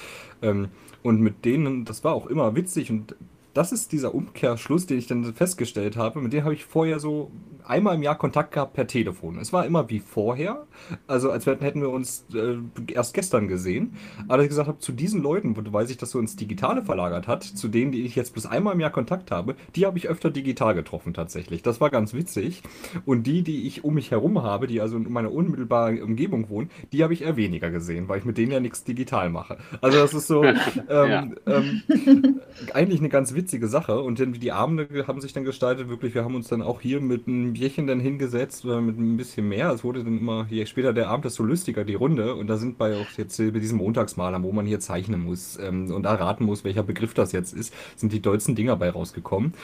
Ähm, 0.43 0.69
und 1.03 1.21
mit 1.21 1.45
denen, 1.45 1.85
das 1.85 2.05
war 2.05 2.15
auch 2.15 2.27
immer 2.27 2.55
witzig 2.57 2.91
und 2.91 3.15
das 3.59 3.73
ist 3.73 3.91
dieser 3.91 4.15
Umkehrschluss, 4.15 4.87
den 4.87 4.99
ich 4.99 5.09
dann 5.09 5.35
festgestellt 5.35 5.97
habe. 5.97 6.21
Mit 6.21 6.33
dem 6.33 6.45
habe 6.45 6.55
ich 6.55 6.65
vorher 6.65 7.01
so 7.01 7.33
einmal 7.65 7.97
im 7.97 8.05
Jahr 8.05 8.17
Kontakt 8.17 8.53
gehabt 8.53 8.75
per 8.75 8.87
Telefon. 8.87 9.37
Es 9.37 9.53
war 9.53 9.67
immer 9.67 9.91
wie 9.91 9.99
vorher, 9.99 10.69
also 11.09 11.33
als 11.33 11.45
hätten 11.45 11.81
wir 11.81 11.91
uns 11.91 12.25
äh, 12.33 12.57
erst 12.93 13.15
gestern 13.15 13.49
gesehen. 13.49 13.97
Aber 14.29 14.45
ich 14.45 14.49
gesagt 14.49 14.69
habe, 14.69 14.79
zu 14.79 14.93
diesen 14.93 15.21
Leuten, 15.23 15.57
weil 15.73 15.89
sich 15.89 15.97
das 15.97 16.13
so 16.13 16.21
ins 16.21 16.37
Digitale 16.37 16.83
verlagert 16.83 17.27
hat, 17.27 17.43
zu 17.43 17.67
denen, 17.67 17.91
die 17.91 18.03
ich 18.03 18.15
jetzt 18.15 18.33
bis 18.33 18.47
einmal 18.47 18.75
im 18.75 18.81
Jahr 18.81 18.91
Kontakt 18.91 19.33
habe, 19.33 19.57
die 19.75 19.87
habe 19.87 19.99
ich 19.99 20.09
öfter 20.09 20.31
digital 20.31 20.77
getroffen 20.77 21.13
tatsächlich. 21.13 21.63
Das 21.63 21.81
war 21.81 21.91
ganz 21.91 22.15
witzig. 22.15 22.63
Und 23.07 23.27
die, 23.27 23.43
die 23.43 23.67
ich 23.67 23.83
um 23.83 23.95
mich 23.95 24.13
herum 24.13 24.41
habe, 24.41 24.69
die 24.69 24.81
also 24.81 24.97
in 24.97 25.13
meiner 25.13 25.33
unmittelbaren 25.33 26.01
Umgebung 26.01 26.49
wohnen, 26.49 26.71
die 26.93 27.03
habe 27.03 27.13
ich 27.13 27.23
eher 27.23 27.37
weniger 27.37 27.73
gesehen, 27.73 28.09
weil 28.09 28.21
ich 28.21 28.25
mit 28.25 28.39
denen 28.39 28.53
ja 28.53 28.61
nichts 28.61 28.85
digital 28.85 29.31
mache. 29.31 29.59
Also 29.81 29.99
das 29.99 30.15
ist 30.15 30.29
so 30.29 30.45
ähm, 30.45 30.55
ja. 30.89 31.29
ähm, 31.47 32.41
eigentlich 32.73 33.01
eine 33.01 33.09
ganz 33.09 33.35
witzige 33.35 33.48
Sache. 33.69 34.01
Und 34.01 34.21
dann 34.21 34.33
die 34.33 34.53
Abende 34.53 35.07
haben 35.07 35.21
sich 35.21 35.33
dann 35.33 35.45
gestaltet, 35.45 35.89
wirklich, 35.89 36.15
wir 36.15 36.25
haben 36.25 36.35
uns 36.35 36.49
dann 36.49 36.63
auch 36.63 36.81
hier 36.81 37.01
mit 37.01 37.27
einem 37.27 37.55
Bierchen 37.55 37.87
dann 37.87 38.01
hingesetzt 38.01 38.65
oder 38.65 38.81
mit 38.81 38.99
ein 38.99 39.17
bisschen 39.17 39.49
mehr. 39.49 39.73
Es 39.73 39.83
wurde 39.83 40.05
dann 40.05 40.19
immer, 40.19 40.47
je 40.51 40.67
später 40.67 40.93
der 40.93 41.09
Abend, 41.09 41.25
desto 41.25 41.43
lustiger 41.43 41.85
die 41.85 41.95
Runde. 41.95 42.35
Und 42.35 42.47
da 42.49 42.57
sind 42.59 42.79
bei 42.79 42.97
auch 42.97 43.11
jetzt 43.17 43.39
bei 43.39 43.51
diesem 43.51 43.79
Montagsmaler, 43.79 44.43
wo 44.43 44.53
man 44.53 44.67
hier 44.67 44.81
zeichnen 44.81 45.25
muss 45.25 45.59
ähm, 45.59 45.91
und 45.91 46.05
erraten 46.05 46.45
muss, 46.45 46.65
welcher 46.65 46.83
Begriff 46.83 47.15
das 47.15 47.33
jetzt 47.33 47.55
ist, 47.55 47.73
sind 47.97 48.13
die 48.13 48.21
dollsten 48.21 48.55
Dinger 48.55 48.77
bei 48.77 48.91
rausgekommen. 48.91 49.55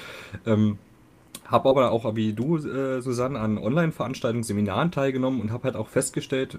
Ähm, 0.46 0.78
habe 1.46 1.68
aber 1.68 1.90
auch 1.90 2.16
wie 2.16 2.32
du, 2.32 2.56
äh, 2.56 3.02
Susanne, 3.02 3.38
an 3.38 3.58
Online-Veranstaltungen, 3.58 4.44
Seminaren 4.44 4.90
teilgenommen 4.90 5.40
und 5.40 5.52
habe 5.52 5.64
halt 5.64 5.76
auch 5.76 5.88
festgestellt, 5.88 6.58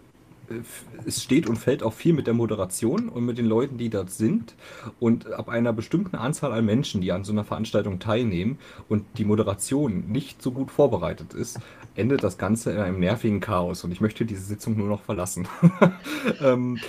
es 1.06 1.24
steht 1.24 1.48
und 1.48 1.58
fällt 1.58 1.84
auch 1.84 1.94
viel 1.94 2.14
mit 2.14 2.28
der 2.28 2.34
Moderation 2.34 3.10
und 3.10 3.26
mit 3.26 3.38
den 3.38 3.46
Leuten, 3.46 3.78
die 3.78 3.90
dort 3.90 4.12
sind. 4.12 4.56
Und 5.00 5.32
ab 5.32 5.50
einer 5.50 5.74
bestimmten 5.74 6.16
Anzahl 6.16 6.52
an 6.52 6.66
Menschen, 6.66 7.02
die 7.02 7.12
an 7.12 7.24
so 7.24 7.32
einer 7.32 7.44
Veranstaltung 7.44 8.00
teilnehmen 8.00 8.58
und 8.90 9.06
die 9.18 9.26
Moderation 9.26 10.06
nicht 10.08 10.42
so 10.42 10.52
gut 10.52 10.72
vorbereitet 10.72 11.34
ist, 11.34 11.60
endet 11.96 12.24
das 12.24 12.38
Ganze 12.38 12.72
in 12.72 12.80
einem 12.80 13.00
nervigen 13.00 13.40
Chaos. 13.40 13.84
Und 13.84 13.92
ich 13.92 14.02
möchte 14.02 14.26
diese 14.26 14.44
Sitzung 14.44 14.78
nur 14.78 14.88
noch 14.88 15.02
verlassen. 15.02 15.48
ähm, 16.42 16.80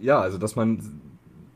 ja, 0.00 0.20
also 0.20 0.38
dass 0.38 0.56
man 0.56 1.00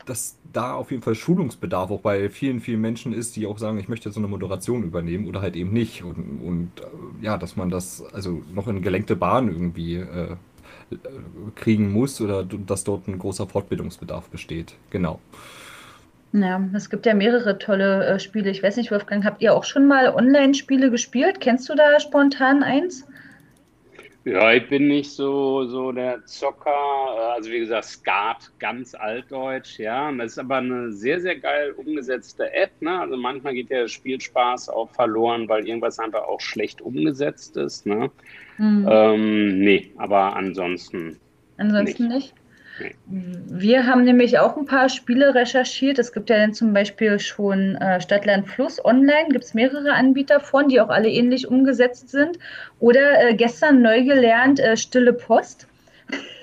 dass 0.06 0.38
da 0.52 0.74
auf 0.74 0.90
jeden 0.90 1.02
Fall 1.02 1.14
Schulungsbedarf 1.14 1.90
auch 1.90 2.00
bei 2.00 2.30
vielen, 2.30 2.60
vielen 2.60 2.80
Menschen 2.80 3.12
ist, 3.12 3.36
die 3.36 3.46
auch 3.46 3.58
sagen, 3.58 3.78
ich 3.78 3.88
möchte 3.88 4.10
so 4.10 4.20
eine 4.20 4.28
Moderation 4.28 4.84
übernehmen 4.84 5.26
oder 5.26 5.42
halt 5.42 5.56
eben 5.56 5.72
nicht. 5.72 6.02
Und, 6.02 6.40
und 6.40 6.70
äh, 6.80 7.24
ja, 7.24 7.36
dass 7.36 7.56
man 7.56 7.68
das 7.68 8.02
also 8.14 8.42
noch 8.54 8.68
in 8.68 8.80
gelenkte 8.82 9.16
Bahn 9.16 9.48
irgendwie 9.48 9.96
äh, 9.96 10.36
kriegen 11.54 11.92
muss 11.92 12.20
oder 12.20 12.44
dass 12.44 12.84
dort 12.84 13.08
ein 13.08 13.18
großer 13.18 13.46
Fortbildungsbedarf 13.46 14.28
besteht. 14.28 14.74
Genau. 14.90 15.20
Ja, 16.32 16.60
es 16.74 16.90
gibt 16.90 17.06
ja 17.06 17.14
mehrere 17.14 17.58
tolle 17.58 18.04
äh, 18.06 18.18
Spiele. 18.20 18.50
Ich 18.50 18.62
weiß 18.62 18.76
nicht, 18.76 18.90
Wolfgang, 18.90 19.24
habt 19.24 19.40
ihr 19.40 19.54
auch 19.54 19.64
schon 19.64 19.86
mal 19.86 20.08
Online-Spiele 20.14 20.90
gespielt? 20.90 21.40
Kennst 21.40 21.68
du 21.68 21.74
da 21.74 21.98
spontan 21.98 22.62
eins? 22.62 23.06
Ja, 24.26 24.52
ich 24.52 24.68
bin 24.68 24.88
nicht 24.88 25.12
so, 25.12 25.66
so 25.66 25.92
der 25.92 26.26
Zocker. 26.26 27.32
Also 27.36 27.48
wie 27.48 27.60
gesagt, 27.60 27.84
Skat, 27.84 28.50
ganz 28.58 28.92
altdeutsch, 28.92 29.78
ja. 29.78 30.08
Und 30.08 30.18
das 30.18 30.32
ist 30.32 30.38
aber 30.40 30.56
eine 30.56 30.90
sehr, 30.90 31.20
sehr 31.20 31.36
geil 31.36 31.70
umgesetzte 31.76 32.52
App. 32.52 32.72
Ne? 32.80 32.98
Also 32.98 33.16
manchmal 33.16 33.54
geht 33.54 33.70
der 33.70 33.86
Spielspaß 33.86 34.68
auch 34.68 34.90
verloren, 34.90 35.48
weil 35.48 35.68
irgendwas 35.68 36.00
einfach 36.00 36.24
auch 36.24 36.40
schlecht 36.40 36.80
umgesetzt 36.80 37.56
ist. 37.56 37.86
Ne? 37.86 38.10
Mhm. 38.58 38.88
Ähm, 38.90 39.58
nee, 39.60 39.92
aber 39.96 40.34
ansonsten. 40.34 41.20
Ansonsten 41.56 42.08
nicht? 42.08 42.34
nicht? 42.34 42.34
Wir 43.08 43.86
haben 43.86 44.04
nämlich 44.04 44.38
auch 44.38 44.56
ein 44.56 44.66
paar 44.66 44.88
Spiele 44.88 45.34
recherchiert. 45.34 45.98
Es 45.98 46.12
gibt 46.12 46.28
ja 46.28 46.36
dann 46.36 46.52
zum 46.52 46.72
Beispiel 46.74 47.18
schon 47.18 47.76
äh, 47.76 48.00
Stadtland 48.00 48.48
Fluss 48.48 48.84
online, 48.84 49.28
gibt 49.30 49.44
es 49.44 49.54
mehrere 49.54 49.92
Anbieter 49.92 50.40
von, 50.40 50.68
die 50.68 50.80
auch 50.80 50.90
alle 50.90 51.08
ähnlich 51.08 51.48
umgesetzt 51.48 52.10
sind. 52.10 52.38
Oder 52.78 53.28
äh, 53.28 53.34
gestern 53.34 53.82
neu 53.82 54.04
gelernt 54.04 54.60
äh, 54.60 54.76
Stille 54.76 55.12
Post. 55.12 55.66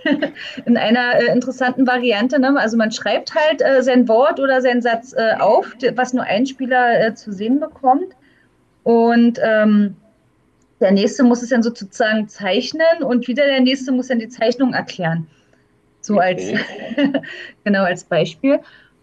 in 0.65 0.77
einer 0.77 1.15
äh, 1.15 1.31
interessanten 1.31 1.87
Variante. 1.87 2.39
Ne? 2.39 2.59
Also 2.59 2.77
man 2.77 2.91
schreibt 2.91 3.33
halt 3.35 3.61
äh, 3.61 3.81
sein 3.81 4.07
Wort 4.07 4.39
oder 4.39 4.61
seinen 4.61 4.81
Satz 4.81 5.13
äh, 5.13 5.35
auf, 5.39 5.73
was 5.95 6.13
nur 6.13 6.23
ein 6.23 6.45
Spieler 6.45 7.07
äh, 7.07 7.15
zu 7.15 7.31
sehen 7.31 7.59
bekommt. 7.59 8.13
Und 8.83 9.39
ähm, 9.41 9.95
der 10.81 10.91
nächste 10.91 11.23
muss 11.23 11.41
es 11.41 11.49
dann 11.49 11.63
sozusagen 11.63 12.27
zeichnen 12.27 13.03
und 13.03 13.27
wieder 13.27 13.45
der 13.45 13.61
nächste 13.61 13.93
muss 13.93 14.07
dann 14.07 14.19
die 14.19 14.27
Zeichnung 14.27 14.73
erklären. 14.73 15.27
So 16.03 16.19
als, 16.19 16.43
genau 17.63 17.83
als 17.83 18.03
Beispiel. 18.03 18.59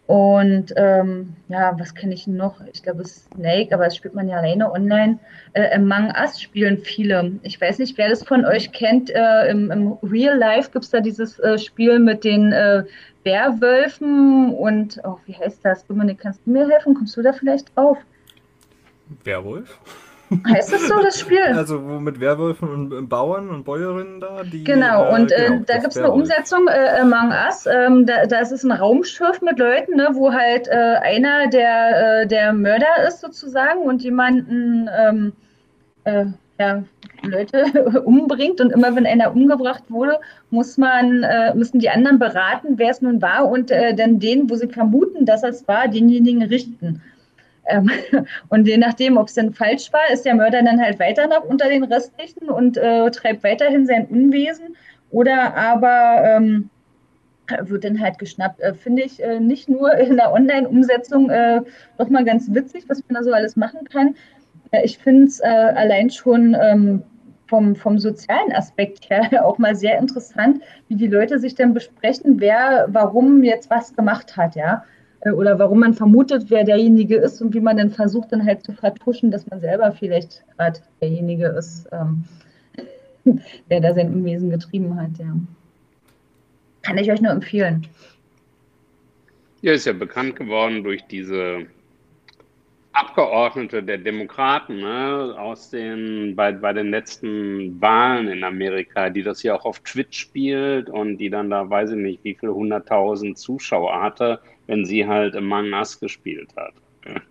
Und 0.06 0.74
ähm, 0.76 1.36
ja, 1.48 1.78
was 1.78 1.94
kenne 1.94 2.14
ich 2.14 2.26
noch? 2.26 2.60
Ich 2.72 2.82
glaube, 2.82 3.04
Snake, 3.04 3.72
aber 3.72 3.84
das 3.84 3.94
spielt 3.94 4.12
man 4.12 4.28
ja 4.28 4.38
alleine 4.38 4.70
online. 4.72 5.20
Äh, 5.52 5.72
Among 5.72 6.12
Us 6.20 6.40
spielen 6.40 6.78
viele. 6.78 7.38
Ich 7.42 7.60
weiß 7.60 7.78
nicht, 7.78 7.96
wer 7.96 8.08
das 8.08 8.24
von 8.24 8.44
euch 8.44 8.72
kennt. 8.72 9.08
Äh, 9.10 9.48
im, 9.48 9.70
im, 9.70 9.92
Real 10.02 10.36
Life 10.36 10.72
gibt 10.72 10.84
es 10.84 10.90
da 10.90 11.00
dieses 11.00 11.38
äh, 11.38 11.58
Spiel 11.58 12.00
mit 12.00 12.24
den 12.24 12.52
äh, 12.52 12.82
Werwölfen 13.22 14.52
und, 14.52 15.00
oh, 15.04 15.18
wie 15.26 15.34
heißt 15.34 15.64
das? 15.64 15.86
Dominik, 15.86 16.18
kannst 16.18 16.40
du 16.44 16.50
mir 16.50 16.68
helfen? 16.68 16.94
Kommst 16.94 17.16
du 17.16 17.22
da 17.22 17.32
vielleicht 17.32 17.76
drauf? 17.76 17.98
Werwolf? 19.22 19.78
Heißt 20.48 20.72
das 20.72 20.86
so, 20.86 21.00
das 21.02 21.18
Spiel? 21.18 21.40
Also 21.54 21.82
wo 21.82 21.98
mit 21.98 22.20
Werwölfen 22.20 22.92
und 22.92 23.08
Bauern 23.08 23.50
und 23.50 23.64
Bäuerinnen 23.64 24.20
da? 24.20 24.42
Die, 24.44 24.62
genau, 24.62 25.06
äh, 25.06 25.14
und 25.14 25.32
äh, 25.32 25.46
genau, 25.46 25.62
da 25.66 25.78
gibt 25.78 25.92
es 25.92 25.96
eine 25.96 26.10
Umsetzung, 26.10 26.68
äh, 26.68 27.00
Among 27.00 27.30
Us, 27.30 27.66
ähm, 27.66 28.06
da, 28.06 28.26
da 28.26 28.40
ist 28.40 28.52
es 28.52 28.64
ein 28.64 28.70
Raumschiff 28.70 29.42
mit 29.42 29.58
Leuten, 29.58 29.96
ne, 29.96 30.10
wo 30.12 30.32
halt 30.32 30.68
äh, 30.68 30.96
einer 31.02 31.48
der, 31.48 32.22
äh, 32.22 32.26
der 32.26 32.52
Mörder 32.52 33.08
ist 33.08 33.20
sozusagen 33.20 33.80
und 33.80 34.02
jemanden 34.02 34.88
ähm, 34.96 35.32
äh, 36.04 36.26
ja, 36.58 36.84
Leute 37.22 37.64
umbringt 38.04 38.60
und 38.60 38.70
immer 38.70 38.94
wenn 38.94 39.06
einer 39.06 39.32
umgebracht 39.32 39.84
wurde, 39.88 40.20
muss 40.50 40.78
man, 40.78 41.24
müssen 41.54 41.80
die 41.80 41.90
anderen 41.90 42.18
beraten, 42.18 42.74
wer 42.76 42.90
es 42.90 43.02
nun 43.02 43.20
war 43.22 43.48
und 43.48 43.70
dann 43.70 44.18
den, 44.18 44.48
wo 44.48 44.56
sie 44.56 44.68
vermuten, 44.68 45.26
dass 45.26 45.42
es 45.42 45.66
war, 45.68 45.88
denjenigen 45.88 46.42
richten. 46.42 47.02
Ähm, 47.66 47.90
und 48.48 48.66
je 48.66 48.78
nachdem, 48.78 49.16
ob 49.16 49.28
es 49.28 49.34
denn 49.34 49.52
falsch 49.52 49.92
war, 49.92 50.10
ist 50.12 50.24
der 50.24 50.34
Mörder 50.34 50.62
dann 50.62 50.80
halt 50.80 50.98
weiter 50.98 51.26
noch 51.26 51.44
unter 51.44 51.68
den 51.68 51.84
Restlichen 51.84 52.48
und 52.48 52.76
äh, 52.76 53.10
treibt 53.10 53.44
weiterhin 53.44 53.86
sein 53.86 54.06
Unwesen. 54.06 54.76
Oder 55.10 55.54
aber 55.56 56.22
ähm, 56.24 56.70
wird 57.62 57.84
dann 57.84 58.00
halt 58.00 58.18
geschnappt. 58.18 58.60
Äh, 58.60 58.74
Finde 58.74 59.02
ich 59.02 59.22
äh, 59.22 59.40
nicht 59.40 59.68
nur 59.68 59.92
in 59.94 60.16
der 60.16 60.32
Online-Umsetzung 60.32 61.30
äh, 61.30 61.62
doch 61.98 62.08
mal 62.08 62.24
ganz 62.24 62.52
witzig, 62.52 62.84
was 62.88 63.02
man 63.08 63.16
da 63.16 63.22
so 63.22 63.32
alles 63.32 63.56
machen 63.56 63.84
kann. 63.90 64.14
Äh, 64.70 64.84
ich 64.84 64.98
finde 64.98 65.24
es 65.24 65.40
äh, 65.40 65.46
allein 65.46 66.10
schon 66.10 66.56
ähm, 66.60 67.02
vom, 67.46 67.74
vom 67.74 67.98
sozialen 67.98 68.52
Aspekt 68.52 69.10
her 69.10 69.28
auch 69.44 69.58
mal 69.58 69.74
sehr 69.74 69.98
interessant, 69.98 70.62
wie 70.88 70.96
die 70.96 71.08
Leute 71.08 71.38
sich 71.38 71.54
dann 71.54 71.74
besprechen, 71.74 72.40
wer 72.40 72.86
warum 72.88 73.42
jetzt 73.42 73.68
was 73.70 73.94
gemacht 73.94 74.36
hat, 74.36 74.54
ja. 74.54 74.84
Äh, 75.20 75.30
oder 75.30 75.58
warum 75.58 75.80
man 75.80 75.94
vermutet, 75.94 76.46
wer 76.48 76.64
derjenige 76.64 77.16
ist 77.16 77.40
und 77.40 77.54
wie 77.54 77.60
man 77.60 77.76
dann 77.76 77.90
versucht, 77.90 78.32
dann 78.32 78.44
halt 78.44 78.64
zu 78.64 78.72
vertuschen, 78.72 79.30
dass 79.30 79.46
man 79.48 79.60
selber 79.60 79.92
vielleicht 79.92 80.44
gerade 80.56 80.80
derjenige 81.00 81.46
ist, 81.46 81.88
ähm, 81.92 82.24
der 83.70 83.80
da 83.80 83.94
sein 83.94 84.12
Unwesen 84.12 84.50
getrieben 84.50 85.00
hat. 85.00 85.10
Ja. 85.18 85.34
Kann 86.82 86.98
ich 86.98 87.10
euch 87.10 87.20
nur 87.20 87.32
empfehlen. 87.32 87.86
Ja, 89.62 89.72
ist 89.72 89.86
ja 89.86 89.92
bekannt 89.92 90.36
geworden 90.36 90.82
durch 90.82 91.02
diese 91.06 91.66
Abgeordnete 92.92 93.82
der 93.82 93.98
Demokraten 93.98 94.80
ne, 94.80 95.34
aus 95.38 95.70
den, 95.70 96.34
bei, 96.34 96.50
bei 96.50 96.72
den 96.72 96.90
letzten 96.90 97.80
Wahlen 97.80 98.28
in 98.28 98.42
Amerika, 98.42 99.10
die 99.10 99.22
das 99.22 99.42
ja 99.42 99.54
auch 99.54 99.64
auf 99.64 99.80
Twitch 99.80 100.18
spielt 100.18 100.88
und 100.88 101.18
die 101.18 101.30
dann 101.30 101.50
da, 101.50 101.68
weiß 101.68 101.90
ich 101.90 101.96
nicht, 101.96 102.24
wie 102.24 102.34
viele 102.34 102.54
hunderttausend 102.54 103.38
Zuschauer 103.38 104.00
hatte, 104.00 104.40
wenn 104.70 104.84
sie 104.84 105.04
halt 105.04 105.34
Among 105.34 105.72
Us 105.72 105.98
gespielt 105.98 106.54
hat. 106.56 106.72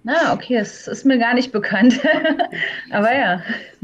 Ah, 0.06 0.34
okay, 0.34 0.58
das 0.58 0.90
ist 0.90 1.06
mir 1.06 1.18
gar 1.18 1.34
nicht 1.34 1.54
bekannt. 1.54 2.02
Aber 2.92 3.16
ja. 3.16 3.42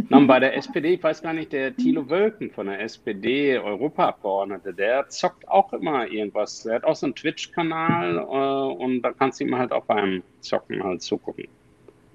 Und 0.10 0.28
bei 0.28 0.39
der 0.41 0.58
SPD, 0.58 0.96
ich 0.96 1.04
weiß 1.04 1.22
gar 1.22 1.32
nicht, 1.32 1.54
der 1.54 1.74
Thilo 1.74 2.10
Wölken 2.10 2.52
von 2.52 2.68
der 2.68 2.82
SPD, 2.82 3.58
Europaabgeordnete, 3.58 4.74
der 4.74 5.08
zockt 5.08 5.48
auch 5.48 5.72
immer 5.72 6.06
irgendwas. 6.08 6.63
Der 6.63 6.76
hat 6.76 6.84
auch 6.84 6.96
so 6.96 7.06
einen 7.06 7.15
Twitch-Kanal 7.15 8.18
äh, 8.18 8.84
und 8.84 9.04
da 9.04 9.13
kannst 9.13 9.39
du 9.39 9.46
ihm 9.46 9.58
halt 9.58 9.72
auch 9.72 9.86
beim 9.86 10.22
Zocken 10.41 10.84
halt 10.84 11.02
zugucken. 11.02 11.48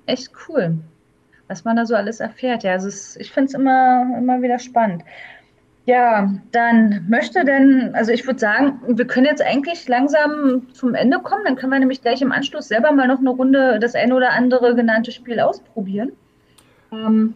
Echt 0.04 0.30
cool, 0.46 0.76
was 1.48 1.64
man 1.64 1.76
da 1.76 1.86
so 1.86 1.94
alles 1.94 2.20
erfährt. 2.20 2.64
Ja, 2.64 2.72
also 2.72 2.88
es, 2.88 3.16
ich 3.16 3.30
finde 3.30 3.46
es 3.46 3.54
immer, 3.54 4.14
immer 4.18 4.42
wieder 4.42 4.58
spannend. 4.58 5.04
Ja, 5.90 6.32
dann 6.52 7.04
möchte 7.08 7.44
denn, 7.44 7.90
also 7.96 8.12
ich 8.12 8.24
würde 8.24 8.38
sagen, 8.38 8.80
wir 8.86 9.08
können 9.08 9.26
jetzt 9.26 9.42
eigentlich 9.42 9.88
langsam 9.88 10.72
zum 10.72 10.94
Ende 10.94 11.18
kommen. 11.18 11.42
Dann 11.44 11.56
können 11.56 11.72
wir 11.72 11.80
nämlich 11.80 12.00
gleich 12.00 12.22
im 12.22 12.30
Anschluss 12.30 12.68
selber 12.68 12.92
mal 12.92 13.08
noch 13.08 13.18
eine 13.18 13.30
Runde 13.30 13.80
das 13.80 13.96
eine 13.96 14.14
oder 14.14 14.30
andere 14.30 14.76
genannte 14.76 15.10
Spiel 15.10 15.40
ausprobieren. 15.40 16.12
Ähm, 16.92 17.34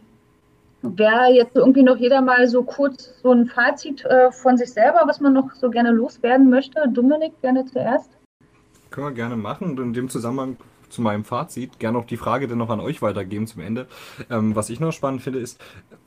Wäre 0.83 1.33
jetzt 1.33 1.57
irgendwie 1.57 1.83
noch 1.83 1.97
jeder 1.97 2.21
mal 2.21 2.47
so 2.47 2.62
kurz 2.62 3.21
so 3.25 3.33
ein 3.33 3.47
Fazit 3.47 4.05
äh, 4.05 4.31
von 4.31 4.57
sich 4.57 4.73
selber, 4.73 5.03
was 5.05 5.19
man 5.19 5.33
noch 5.33 5.53
so 5.55 5.69
gerne 5.69 5.90
loswerden 5.90 6.49
möchte? 6.49 6.88
Dominik, 6.88 7.33
gerne 7.43 7.64
zuerst. 7.64 8.11
Können 8.93 9.09
wir 9.09 9.14
gerne 9.14 9.35
machen. 9.35 9.71
Und 9.71 9.81
in 9.81 9.93
dem 9.95 10.09
Zusammenhang 10.09 10.59
zu 10.88 11.03
meinem 11.03 11.25
Fazit 11.25 11.79
gerne 11.79 11.99
auch 11.99 12.05
die 12.05 12.16
Frage 12.16 12.49
dann 12.49 12.59
noch 12.59 12.70
an 12.70 12.81
euch 12.81 13.03
weitergeben 13.03 13.47
zum 13.47 13.62
Ende. 13.62 13.87
Ähm, 14.31 14.55
was 14.55 14.70
ich 14.70 14.81
noch 14.81 14.92
spannend 14.92 15.23
finde, 15.23 15.38
ist, 15.40 15.61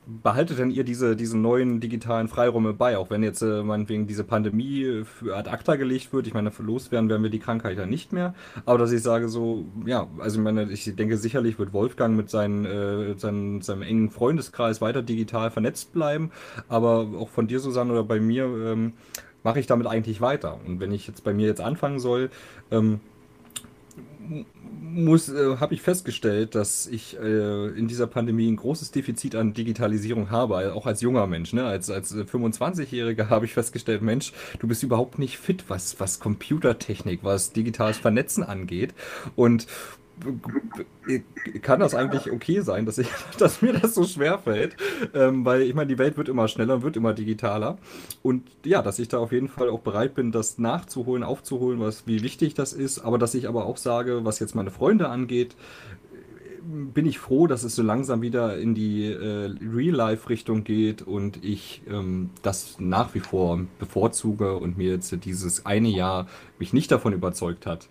behaltet 0.06 0.60
denn 0.60 0.72
ihr 0.72 0.84
diese, 0.84 1.16
diese 1.16 1.38
neuen 1.38 1.80
digitalen 1.80 2.28
Freiräume 2.28 2.74
bei, 2.74 2.98
auch 2.98 3.10
wenn 3.10 3.24
jetzt 3.24 3.42
äh, 3.42 3.64
meinetwegen 3.64 4.08
diese 4.08 4.24
Pandemie 4.24 5.04
für 5.04 5.36
ad 5.36 5.50
acta 5.50 5.76
gelegt 5.76 6.14
wird? 6.14 6.28
Ich 6.28 6.34
meine, 6.34 6.52
loswerden 6.58 7.10
werden 7.10 7.24
wir 7.24 7.30
die 7.30 7.40
Krankheit 7.40 7.78
ja 7.78 7.86
nicht 7.86 8.14
mehr. 8.14 8.34
Aber 8.66 8.78
dass 8.78 8.92
ich 8.92 9.02
sage 9.02 9.28
so, 9.28 9.66
ja, 9.86 10.08
also 10.20 10.40
ich 10.40 10.44
meine, 10.44 10.72
ich 10.72 10.96
denke 10.96 11.18
sicherlich 11.18 11.60
wird 11.60 11.74
Wolfgang 11.74 12.16
mit 12.16 12.30
seinen, 12.30 12.66
äh, 12.66 13.18
seinen, 13.18 13.62
seinem 13.62 13.82
engen 13.82 14.10
Freundeskreis 14.10 14.82
weiter 14.82 15.02
digital 15.02 15.52
vernetzt 15.52 15.94
bleiben. 15.94 16.32
Aber 16.70 17.08
auch 17.20 17.30
von 17.30 17.48
dir, 17.48 17.60
Susanne, 17.60 17.92
oder 17.92 18.04
bei 18.04 18.20
mir, 18.20 18.46
ähm, 18.46 18.94
mache 19.44 19.60
ich 19.60 19.68
damit 19.68 19.88
eigentlich 19.88 20.20
weiter. 20.20 20.60
Und 20.66 20.80
wenn 20.80 20.92
ich 20.92 21.08
jetzt 21.08 21.24
bei 21.24 21.34
mir 21.34 21.48
jetzt 21.48 21.62
anfangen 21.62 22.00
soll, 22.00 22.30
ähm, 22.72 23.00
muss, 24.82 25.30
äh, 25.30 25.58
habe 25.58 25.74
ich 25.74 25.82
festgestellt, 25.82 26.56
dass 26.56 26.88
ich 26.88 27.18
äh, 27.20 27.68
in 27.70 27.88
dieser 27.88 28.08
Pandemie 28.08 28.50
ein 28.50 28.56
großes 28.56 28.92
Defizit 28.92 29.36
an 29.36 29.54
Digitalisierung 29.54 30.30
habe, 30.32 30.74
auch 30.74 30.86
als 30.86 31.02
junger 31.02 31.28
Mensch. 31.28 31.54
Ne? 31.54 31.66
Als, 31.66 31.90
als 31.90 32.16
25-Jähriger 32.16 33.24
äh, 33.24 33.26
habe 33.30 33.46
ich 33.46 33.54
festgestellt, 33.54 34.02
Mensch, 34.02 34.34
du 34.60 34.68
bist 34.68 34.84
überhaupt 34.84 35.20
nicht 35.20 35.38
fit, 35.38 35.66
was, 35.68 36.00
was 36.00 36.20
Computertechnik, 36.20 37.20
was 37.24 37.52
digitales 37.52 37.98
Vernetzen 37.98 38.44
angeht. 38.44 38.94
Und 39.36 39.68
kann 41.62 41.80
das 41.80 41.96
eigentlich 41.96 42.32
okay 42.32 42.62
sein, 42.62 42.86
dass, 42.86 42.98
ich, 42.98 43.10
dass 43.40 43.62
mir 43.62 43.74
das 43.74 43.96
so 43.96 44.04
schwer 44.04 44.40
fällt, 44.40 44.76
ähm, 45.14 45.46
weil 45.46 45.62
ich 45.62 45.74
meine, 45.74 45.88
die 45.88 45.98
Welt 45.98 46.18
wird 46.18 46.30
immer 46.30 46.48
schneller, 46.48 46.82
wird 46.82 46.98
immer 46.98 47.14
digitaler. 47.14 47.78
Und 48.24 48.44
ja, 48.66 48.82
dass 48.82 49.00
ich 49.00 49.08
da 49.08 49.20
auf 49.20 49.32
jeden 49.32 49.48
Fall 49.48 49.70
auch 49.70 49.82
bereit 49.82 50.16
bin, 50.16 50.32
das 50.32 50.58
nachzuholen, 50.58 51.24
aufzuholen, 51.24 51.80
was 51.80 52.08
wie 52.08 52.22
wichtig 52.24 52.54
das 52.54 52.74
ist, 52.74 53.00
aber 53.00 53.18
dass 53.18 53.36
ich 53.36 53.48
aber 53.48 53.66
auch 53.66 53.78
sage, 53.78 54.26
was 54.26 54.40
jetzt 54.40 54.56
meine 54.56 54.72
Freunde 54.72 55.10
angeht, 55.10 55.56
bin 56.68 57.06
ich 57.06 57.20
froh, 57.20 57.48
dass 57.48 57.64
es 57.64 57.76
so 57.76 57.84
langsam 57.84 58.22
wieder 58.22 58.58
in 58.58 58.76
die 58.76 59.06
äh, 59.06 59.56
Real-Life-Richtung 59.62 60.64
geht 60.64 61.02
und 61.02 61.44
ich 61.44 61.82
ähm, 61.90 62.30
das 62.42 62.80
nach 62.80 63.16
wie 63.16 63.20
vor 63.20 63.62
bevorzuge 63.80 64.58
und 64.58 64.78
mir 64.78 64.92
jetzt 64.92 65.16
dieses 65.24 65.66
eine 65.66 65.88
Jahr 65.88 66.28
mich 66.60 66.74
nicht 66.74 66.92
davon 66.92 67.14
überzeugt 67.14 67.66
hat, 67.66 67.88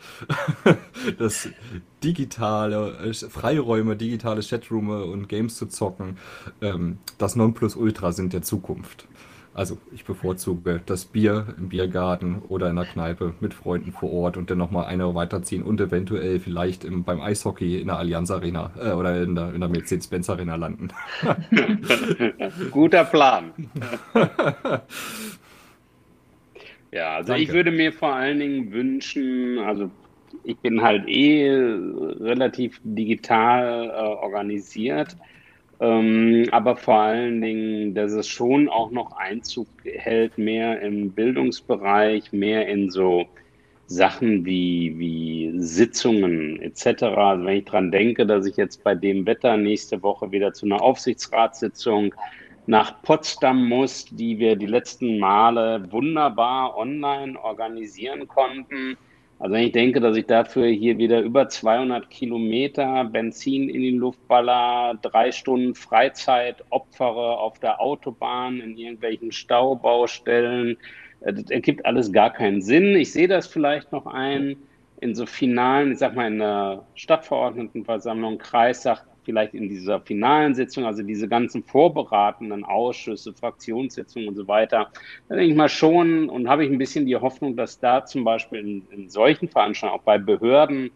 dass 1.18 1.48
digitale 2.04 2.98
äh, 2.98 3.14
Freiräume, 3.14 3.96
digitale 3.96 4.42
Chaträume 4.42 5.04
und 5.04 5.28
Games 5.28 5.56
zu 5.56 5.66
zocken, 5.66 6.18
ähm, 6.60 6.98
das 7.18 7.34
Nonplusultra 7.34 8.12
sind 8.12 8.32
der 8.32 8.42
Zukunft. 8.42 9.08
Also 9.56 9.78
ich 9.90 10.04
bevorzuge 10.04 10.82
das 10.84 11.06
Bier 11.06 11.54
im 11.56 11.70
Biergarten 11.70 12.42
oder 12.48 12.68
in 12.68 12.76
der 12.76 12.84
Kneipe 12.84 13.32
mit 13.40 13.54
Freunden 13.54 13.90
vor 13.90 14.12
Ort 14.12 14.36
und 14.36 14.50
dann 14.50 14.58
nochmal 14.58 14.84
eine 14.84 15.14
weiterziehen 15.14 15.62
und 15.62 15.80
eventuell 15.80 16.40
vielleicht 16.40 16.84
im, 16.84 17.04
beim 17.04 17.22
Eishockey 17.22 17.80
in 17.80 17.86
der 17.86 17.96
Allianz 17.96 18.30
Arena 18.30 18.70
äh, 18.78 18.90
oder 18.90 19.22
in 19.22 19.34
der, 19.34 19.54
in 19.54 19.60
der 19.60 19.70
Mercedes-Benz 19.70 20.28
Arena 20.28 20.56
landen. 20.56 20.88
Guter 22.70 23.04
Plan. 23.04 23.54
ja, 26.92 27.14
also 27.14 27.28
Danke. 27.28 27.42
ich 27.42 27.50
würde 27.50 27.70
mir 27.70 27.94
vor 27.94 28.12
allen 28.12 28.40
Dingen 28.40 28.72
wünschen, 28.72 29.58
also 29.60 29.90
ich 30.44 30.58
bin 30.58 30.82
halt 30.82 31.08
eh 31.08 31.50
relativ 31.50 32.78
digital 32.84 33.88
äh, 33.88 33.92
organisiert 33.92 35.16
ähm, 35.80 36.48
aber 36.52 36.76
vor 36.76 37.00
allen 37.00 37.40
Dingen, 37.40 37.94
dass 37.94 38.12
es 38.12 38.28
schon 38.28 38.68
auch 38.68 38.90
noch 38.90 39.12
Einzug 39.16 39.66
hält, 39.84 40.38
mehr 40.38 40.80
im 40.80 41.12
Bildungsbereich, 41.12 42.32
mehr 42.32 42.68
in 42.68 42.90
so 42.90 43.26
Sachen 43.86 44.44
wie, 44.44 44.94
wie 44.98 45.52
Sitzungen 45.58 46.60
etc. 46.60 47.02
Also 47.04 47.44
wenn 47.44 47.58
ich 47.58 47.64
dran 47.64 47.90
denke, 47.90 48.26
dass 48.26 48.46
ich 48.46 48.56
jetzt 48.56 48.82
bei 48.82 48.94
dem 48.94 49.26
Wetter 49.26 49.56
nächste 49.56 50.02
Woche 50.02 50.32
wieder 50.32 50.52
zu 50.52 50.66
einer 50.66 50.82
Aufsichtsratssitzung 50.82 52.14
nach 52.66 53.00
Potsdam 53.02 53.68
muss, 53.68 54.06
die 54.06 54.38
wir 54.38 54.56
die 54.56 54.66
letzten 54.66 55.18
Male 55.18 55.86
wunderbar 55.92 56.76
online 56.76 57.40
organisieren 57.40 58.26
konnten 58.26 58.96
also 59.38 59.54
wenn 59.54 59.64
ich 59.64 59.72
denke, 59.72 60.00
dass 60.00 60.16
ich 60.16 60.26
dafür 60.26 60.66
hier 60.66 60.96
wieder 60.96 61.20
über 61.20 61.48
200 61.48 62.08
Kilometer 62.08 63.04
Benzin 63.04 63.68
in 63.68 63.82
die 63.82 63.90
Luft 63.90 64.26
baller, 64.28 64.98
drei 65.02 65.30
Stunden 65.30 65.74
Freizeit 65.74 66.64
opfere 66.70 67.38
auf 67.38 67.58
der 67.58 67.80
Autobahn, 67.80 68.60
in 68.60 68.78
irgendwelchen 68.78 69.32
Staubaustellen, 69.32 70.78
äh, 71.20 71.34
das 71.34 71.50
ergibt 71.50 71.84
alles 71.84 72.12
gar 72.12 72.32
keinen 72.32 72.62
Sinn. 72.62 72.96
Ich 72.96 73.12
sehe 73.12 73.28
das 73.28 73.46
vielleicht 73.46 73.92
noch 73.92 74.06
ein 74.06 74.56
in 75.00 75.14
so 75.14 75.26
finalen, 75.26 75.92
ich 75.92 75.98
sag 75.98 76.14
mal 76.14 76.28
in 76.28 76.38
der 76.38 76.86
Stadtverordnetenversammlung, 76.94 78.38
Kreistag, 78.38 79.04
vielleicht 79.26 79.52
in 79.52 79.68
dieser 79.68 80.00
finalen 80.00 80.54
Sitzung, 80.54 80.86
also 80.86 81.02
diese 81.02 81.28
ganzen 81.28 81.62
vorberatenden 81.64 82.64
Ausschüsse, 82.64 83.34
Fraktionssitzungen 83.34 84.28
und 84.30 84.36
so 84.36 84.48
weiter, 84.48 84.90
da 85.28 85.34
denke 85.34 85.50
ich 85.50 85.56
mal 85.56 85.68
schon 85.68 86.30
und 86.30 86.48
habe 86.48 86.64
ich 86.64 86.70
ein 86.70 86.78
bisschen 86.78 87.04
die 87.04 87.16
Hoffnung, 87.16 87.56
dass 87.56 87.78
da 87.78 88.06
zum 88.06 88.24
Beispiel 88.24 88.60
in, 88.60 88.86
in 88.90 89.10
solchen 89.10 89.48
Veranstaltungen, 89.48 90.00
auch 90.00 90.04
bei 90.04 90.16
Behörden, 90.16 90.90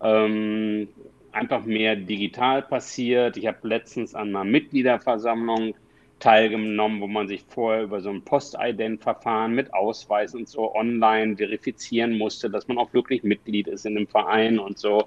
ähm, 0.00 0.88
einfach 1.32 1.64
mehr 1.64 1.96
digital 1.96 2.62
passiert. 2.62 3.36
Ich 3.36 3.46
habe 3.46 3.66
letztens 3.66 4.14
an 4.14 4.28
einer 4.28 4.44
Mitgliederversammlung 4.44 5.74
teilgenommen, 6.20 7.00
wo 7.00 7.06
man 7.06 7.28
sich 7.28 7.44
vorher 7.48 7.82
über 7.82 8.00
so 8.00 8.10
ein 8.10 8.22
Postident-Verfahren 8.22 9.54
mit 9.54 9.72
Ausweis 9.74 10.34
und 10.34 10.48
so 10.48 10.74
online 10.74 11.36
verifizieren 11.36 12.18
musste, 12.18 12.50
dass 12.50 12.68
man 12.68 12.78
auch 12.78 12.92
wirklich 12.92 13.22
Mitglied 13.22 13.66
ist 13.66 13.86
in 13.86 13.94
dem 13.94 14.06
Verein 14.06 14.58
und 14.58 14.78
so. 14.78 15.06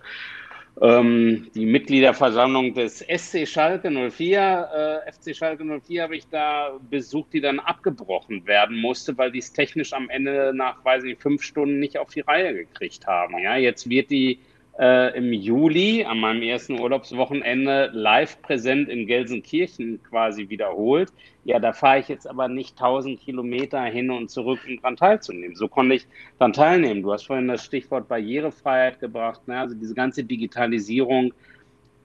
Ähm, 0.81 1.51
die 1.53 1.67
Mitgliederversammlung 1.67 2.73
des 2.73 2.99
SC 2.99 3.47
Schalke 3.47 3.91
04, 3.91 5.03
äh, 5.05 5.11
FC 5.11 5.35
Schalke 5.35 5.63
04 5.63 6.01
habe 6.01 6.15
ich 6.15 6.27
da 6.29 6.79
besucht, 6.89 7.33
die 7.33 7.41
dann 7.41 7.59
abgebrochen 7.59 8.47
werden 8.47 8.81
musste, 8.81 9.15
weil 9.17 9.31
die 9.31 9.39
es 9.39 9.53
technisch 9.53 9.93
am 9.93 10.09
Ende 10.09 10.51
nach, 10.55 10.83
weiß 10.83 11.03
ich, 11.03 11.19
fünf 11.19 11.43
Stunden 11.43 11.79
nicht 11.79 11.99
auf 11.99 12.09
die 12.09 12.21
Reihe 12.21 12.53
gekriegt 12.55 13.05
haben. 13.05 13.37
Ja, 13.37 13.55
jetzt 13.55 13.87
wird 13.87 14.09
die 14.09 14.39
äh, 14.79 15.15
im 15.17 15.31
Juli 15.33 16.03
an 16.03 16.19
meinem 16.19 16.41
ersten 16.41 16.79
Urlaubswochenende 16.79 17.91
live 17.93 18.41
präsent 18.41 18.89
in 18.89 19.05
Gelsenkirchen 19.05 20.01
quasi 20.03 20.49
wiederholt. 20.49 21.11
Ja, 21.43 21.59
da 21.59 21.73
fahre 21.73 21.99
ich 21.99 22.07
jetzt 22.07 22.27
aber 22.27 22.47
nicht 22.47 22.71
1000 22.71 23.19
Kilometer 23.19 23.83
hin 23.83 24.09
und 24.09 24.31
zurück, 24.31 24.59
um 24.67 24.77
daran 24.77 24.95
teilzunehmen. 24.95 25.55
So 25.55 25.67
konnte 25.67 25.95
ich 25.95 26.07
daran 26.39 26.53
teilnehmen. 26.53 27.03
Du 27.03 27.11
hast 27.11 27.27
vorhin 27.27 27.49
das 27.49 27.63
Stichwort 27.65 28.07
Barrierefreiheit 28.07 28.99
gebracht. 28.99 29.47
Ne? 29.47 29.59
Also 29.59 29.75
diese 29.75 29.93
ganze 29.93 30.23
Digitalisierung 30.23 31.33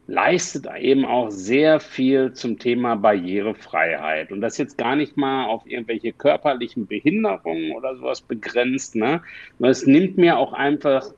leistet 0.07 0.67
eben 0.79 1.05
auch 1.05 1.31
sehr 1.31 1.81
viel 1.81 2.33
zum 2.33 2.59
Thema 2.59 2.97
Barrierefreiheit. 2.97 4.33
Und 4.33 4.41
das 4.41 4.59
jetzt 4.59 4.77
gar 4.77 4.97
nicht 4.97 5.17
mal 5.17 5.47
auf 5.47 5.67
irgendwelche 5.67 6.13
körperlichen 6.13 6.87
Behinderungen 6.87 7.73
oder 7.73 7.95
sowas 7.97 8.23
begrenzt. 8.23 8.97
Ne? 8.97 9.23
Es 9.61 9.87
nimmt 9.87 10.19
mir 10.19 10.39
auch 10.39 10.55
einfach 10.55 11.13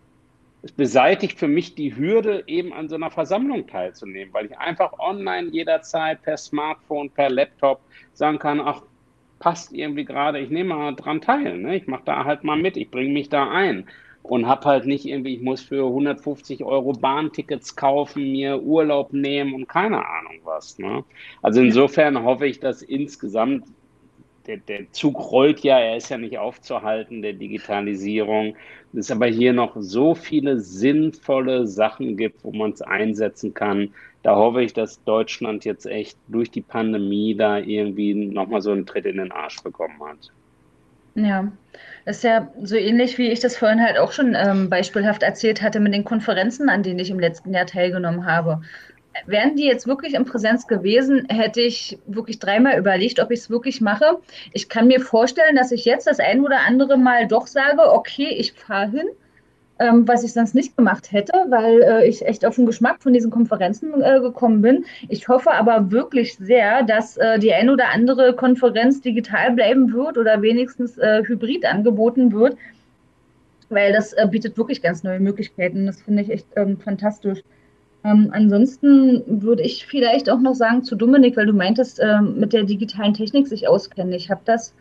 es 0.63 0.73
beseitigt 0.73 1.39
für 1.39 1.49
mich 1.49 1.75
die 1.75 1.97
Hürde, 1.97 2.45
eben 2.47 2.73
an 2.73 2.89
so 2.89 2.97
einer 2.97 3.11
Versammlung 3.11 3.67
teilzunehmen, 3.67 4.33
weil 4.35 4.47
ich 4.47 4.59
einfach 4.59 4.99
online 4.99 5.49
jederzeit 5.49 6.23
per 6.23 6.37
Smartphone, 6.37 7.11
per 7.11 7.31
Laptop 7.31 7.81
sagen 8.13 8.39
kann, 8.39 8.61
ach, 8.61 8.83
passt 9.39 9.73
irgendwie 9.73 10.05
gerade, 10.05 10.39
ich 10.39 10.51
nehme 10.51 10.75
mal 10.75 10.95
dran 10.95 11.23
teil, 11.23 11.59
ne? 11.59 11.77
ich 11.77 11.87
mache 11.87 12.03
da 12.05 12.25
halt 12.25 12.45
mal 12.45 12.59
mit, 12.59 12.77
ich 12.77 12.91
bringe 12.91 13.13
mich 13.13 13.31
da 13.31 13.51
ein 13.51 13.87
und 14.23 14.47
habe 14.47 14.67
halt 14.67 14.87
nicht 14.87 15.07
irgendwie, 15.07 15.35
ich 15.35 15.43
muss 15.43 15.63
für 15.63 15.87
150 15.87 16.63
Euro 16.63 16.93
Bahntickets 16.93 17.75
kaufen, 17.75 18.33
mir 18.33 18.63
Urlaub 18.63 19.15
nehmen 19.15 19.55
und 19.55 19.67
keine 19.67 20.07
Ahnung 20.07 20.41
was. 20.45 20.79
Ne? 20.79 21.05
Also 21.41 21.63
insofern 21.63 22.23
hoffe 22.23 22.47
ich, 22.47 22.61
dass 22.61 22.83
insgesamt 22.83 23.65
der, 24.47 24.59
der 24.59 24.91
Zug 24.93 25.19
rollt 25.31 25.61
ja, 25.61 25.79
er 25.79 25.97
ist 25.97 26.09
ja 26.09 26.19
nicht 26.19 26.39
aufzuhalten, 26.39 27.23
der 27.23 27.35
Digitalisierung. 27.35 28.57
Es 28.93 29.11
aber 29.11 29.27
hier 29.27 29.53
noch 29.53 29.77
so 29.79 30.15
viele 30.15 30.59
sinnvolle 30.59 31.67
Sachen 31.67 32.17
gibt, 32.17 32.45
wo 32.45 32.53
man 32.53 32.73
es 32.73 32.83
einsetzen 32.83 33.55
kann. 33.55 33.93
Da 34.23 34.37
hoffe 34.37 34.63
ich, 34.63 34.73
dass 34.73 35.03
Deutschland 35.05 35.65
jetzt 35.65 35.87
echt 35.87 36.19
durch 36.29 36.51
die 36.51 36.61
Pandemie 36.61 37.35
da 37.35 37.59
irgendwie 37.59 38.15
nochmal 38.15 38.61
so 38.61 38.73
einen 38.73 38.87
Tritt 38.87 39.07
in 39.07 39.19
den 39.19 39.33
Arsch 39.33 39.63
bekommen 39.63 40.03
hat. 40.05 40.31
Ja, 41.15 41.51
das 42.05 42.19
ist 42.19 42.25
ja 42.25 42.49
so 42.63 42.77
ähnlich, 42.77 43.19
wie 43.19 43.29
ich 43.29 43.41
das 43.41 43.57
vorhin 43.57 43.83
halt 43.83 43.99
auch 43.99 44.13
schon 44.13 44.37
ähm, 44.37 44.71
beispielhaft 44.71 45.23
erzählt 45.23 45.61
hatte 45.63 45.81
mit 45.81 45.93
den 45.93 46.05
Konferenzen, 46.05 46.69
an 46.69 46.83
denen 46.83 46.99
ich 46.99 47.11
im 47.11 47.19
letzten 47.19 47.53
Jahr 47.53 47.67
teilgenommen 47.67 48.27
habe 48.27 48.61
wären 49.27 49.57
die 49.57 49.67
jetzt 49.67 49.87
wirklich 49.87 50.15
in 50.15 50.25
Präsenz 50.25 50.67
gewesen, 50.67 51.27
hätte 51.29 51.61
ich 51.61 51.99
wirklich 52.07 52.39
dreimal 52.39 52.79
überlegt, 52.79 53.21
ob 53.21 53.31
ich 53.31 53.41
es 53.41 53.51
wirklich 53.51 53.81
mache. 53.81 54.19
Ich 54.53 54.69
kann 54.69 54.87
mir 54.87 55.01
vorstellen, 55.01 55.57
dass 55.57 55.73
ich 55.73 55.85
jetzt 55.85 56.07
das 56.07 56.21
ein 56.21 56.41
oder 56.41 56.61
andere 56.67 56.97
Mal 56.97 57.27
doch 57.27 57.47
sage, 57.47 57.93
okay, 57.93 58.29
ich 58.29 58.53
fahre 58.53 58.91
hin, 58.91 59.07
ähm, 59.79 60.07
was 60.07 60.23
ich 60.25 60.33
sonst 60.33 60.55
nicht 60.55 60.77
gemacht 60.77 61.11
hätte, 61.11 61.33
weil 61.49 61.83
äh, 61.83 62.09
ich 62.09 62.25
echt 62.25 62.45
auf 62.45 62.57
den 62.57 62.67
Geschmack 62.67 63.03
von 63.03 63.13
diesen 63.13 63.31
Konferenzen 63.31 64.03
äh, 64.03 64.21
gekommen 64.21 64.63
bin. 64.63 64.85
Ich 65.09 65.27
hoffe 65.29 65.53
aber 65.53 65.91
wirklich 65.91 66.37
sehr, 66.37 66.83
dass 66.83 67.17
äh, 67.17 67.39
die 67.39 67.53
ein 67.53 67.71
oder 67.71 67.89
andere 67.89 68.37
Konferenz 68.37 69.01
digital 69.01 69.53
bleiben 69.53 69.93
wird 69.93 70.19
oder 70.19 70.43
wenigstens 70.43 70.99
äh, 70.99 71.23
hybrid 71.25 71.65
angeboten 71.65 72.33
wird, 72.33 72.57
weil 73.71 73.93
das 73.93 74.13
äh, 74.13 74.29
bietet 74.31 74.59
wirklich 74.59 74.83
ganz 74.83 75.03
neue 75.03 75.21
Möglichkeiten. 75.21 75.87
Das 75.87 76.03
finde 76.03 76.23
ich 76.23 76.31
echt 76.31 76.47
ähm, 76.57 76.79
fantastisch. 76.79 77.43
Ähm, 78.05 78.31
ansonsten 78.33 79.23
würde 79.27 79.63
ich 79.63 79.87
vielleicht 79.87 80.31
auch 80.31 80.41
noch 80.41 80.55
sagen 80.55 80.83
zu 80.85 80.97
Dominik, 80.97 81.37
weil 81.37 81.47
du 81.47 81.53
meintest, 81.53 82.01
ähm, 82.03 82.39
mit 82.39 82.53
der 82.53 82.65
digitalen 82.65 83.15
Technik 83.15 83.47
sich 83.47 83.69
auskennen. 83.69 84.13
Ich 84.13 84.31
habe 84.31 84.41
das 84.45 84.75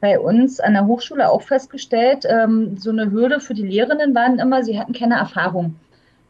bei 0.00 0.18
uns 0.18 0.58
an 0.58 0.72
der 0.72 0.86
Hochschule 0.86 1.30
auch 1.30 1.42
festgestellt. 1.42 2.24
Ähm, 2.28 2.76
so 2.78 2.90
eine 2.90 3.10
Hürde 3.10 3.40
für 3.40 3.54
die 3.54 3.66
Lehrenden 3.66 4.14
waren 4.14 4.38
immer, 4.38 4.64
sie 4.64 4.78
hatten 4.78 4.94
keine 4.94 5.16
Erfahrung. 5.16 5.76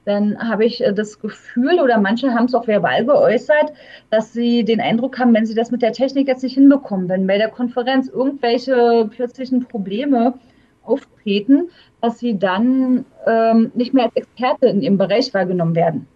Dann 0.04 0.36
habe 0.38 0.64
ich 0.64 0.82
äh, 0.82 0.92
das 0.92 1.20
Gefühl, 1.20 1.80
oder 1.80 1.98
manche 1.98 2.34
haben 2.34 2.46
es 2.46 2.54
auch 2.54 2.66
verbal 2.66 3.04
geäußert, 3.04 3.72
dass 4.10 4.32
sie 4.32 4.64
den 4.64 4.80
Eindruck 4.80 5.18
haben, 5.18 5.32
wenn 5.34 5.46
sie 5.46 5.54
das 5.54 5.70
mit 5.70 5.82
der 5.82 5.92
Technik 5.92 6.28
jetzt 6.28 6.42
nicht 6.42 6.54
hinbekommen, 6.54 7.08
wenn 7.08 7.26
bei 7.26 7.38
der 7.38 7.48
Konferenz 7.48 8.08
irgendwelche 8.08 9.08
plötzlichen 9.10 9.64
Probleme 9.66 10.34
auftreten, 10.82 11.70
dass 12.00 12.18
sie 12.18 12.36
dann 12.38 13.04
ähm, 13.26 13.70
nicht 13.74 13.94
mehr 13.94 14.06
als 14.06 14.16
Experte 14.16 14.66
in 14.66 14.82
ihrem 14.82 14.98
Bereich 14.98 15.32
wahrgenommen 15.32 15.76
werden. 15.76 16.08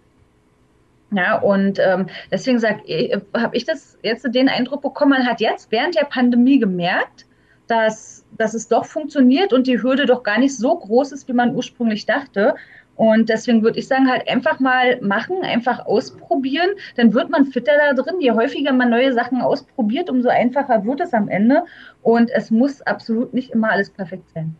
Ja, 1.11 1.37
und 1.39 1.79
ähm, 1.79 2.07
deswegen 2.31 2.61
habe 2.61 3.55
ich 3.55 3.65
das 3.65 3.97
jetzt 4.03 4.27
den 4.33 4.49
Eindruck 4.49 4.81
bekommen, 4.81 5.11
man 5.11 5.25
hat 5.25 5.39
jetzt 5.39 5.71
während 5.71 5.95
der 5.95 6.03
Pandemie 6.03 6.59
gemerkt, 6.59 7.25
dass, 7.67 8.25
dass 8.37 8.53
es 8.53 8.67
doch 8.67 8.85
funktioniert 8.85 9.53
und 9.53 9.67
die 9.67 9.81
Hürde 9.81 10.05
doch 10.05 10.23
gar 10.23 10.39
nicht 10.39 10.55
so 10.55 10.75
groß 10.75 11.13
ist, 11.13 11.27
wie 11.27 11.33
man 11.33 11.55
ursprünglich 11.55 12.05
dachte. 12.05 12.55
Und 12.95 13.29
deswegen 13.29 13.61
würde 13.61 13.77
ich 13.77 13.87
sagen, 13.87 14.09
halt 14.09 14.27
einfach 14.27 14.59
mal 14.59 14.99
machen, 15.01 15.43
einfach 15.43 15.85
ausprobieren. 15.85 16.69
Dann 16.95 17.13
wird 17.13 17.29
man 17.29 17.45
fitter 17.45 17.73
da 17.77 17.93
drin. 17.93 18.19
Je 18.19 18.31
häufiger 18.31 18.73
man 18.73 18.89
neue 18.89 19.13
Sachen 19.13 19.41
ausprobiert, 19.41 20.09
umso 20.09 20.29
einfacher 20.29 20.83
wird 20.83 21.01
es 21.01 21.13
am 21.13 21.29
Ende. 21.29 21.63
Und 22.01 22.31
es 22.31 22.49
muss 22.49 22.81
absolut 22.81 23.33
nicht 23.33 23.51
immer 23.51 23.71
alles 23.71 23.91
perfekt 23.91 24.29
sein. 24.33 24.55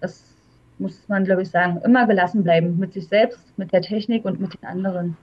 Das 0.00 0.22
muss 0.78 1.08
man, 1.08 1.24
glaube 1.24 1.42
ich, 1.42 1.50
sagen. 1.50 1.80
Immer 1.84 2.06
gelassen 2.06 2.44
bleiben 2.44 2.78
mit 2.78 2.92
sich 2.92 3.08
selbst, 3.08 3.58
mit 3.58 3.72
der 3.72 3.82
Technik 3.82 4.24
und 4.24 4.40
mit 4.40 4.54
den 4.54 4.64
anderen. 4.64 5.16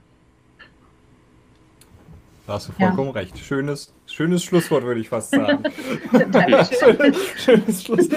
Da 2.50 2.56
hast 2.56 2.66
du 2.66 2.72
vollkommen 2.72 3.10
ja. 3.10 3.20
recht. 3.20 3.38
Schönes, 3.38 3.94
schönes 4.06 4.42
Schlusswort, 4.42 4.82
würde 4.82 5.00
ich 5.00 5.08
fast 5.08 5.30
sagen. 5.30 5.62
schönes, 6.10 7.20
schönes 7.36 7.84
Schluss. 7.84 8.08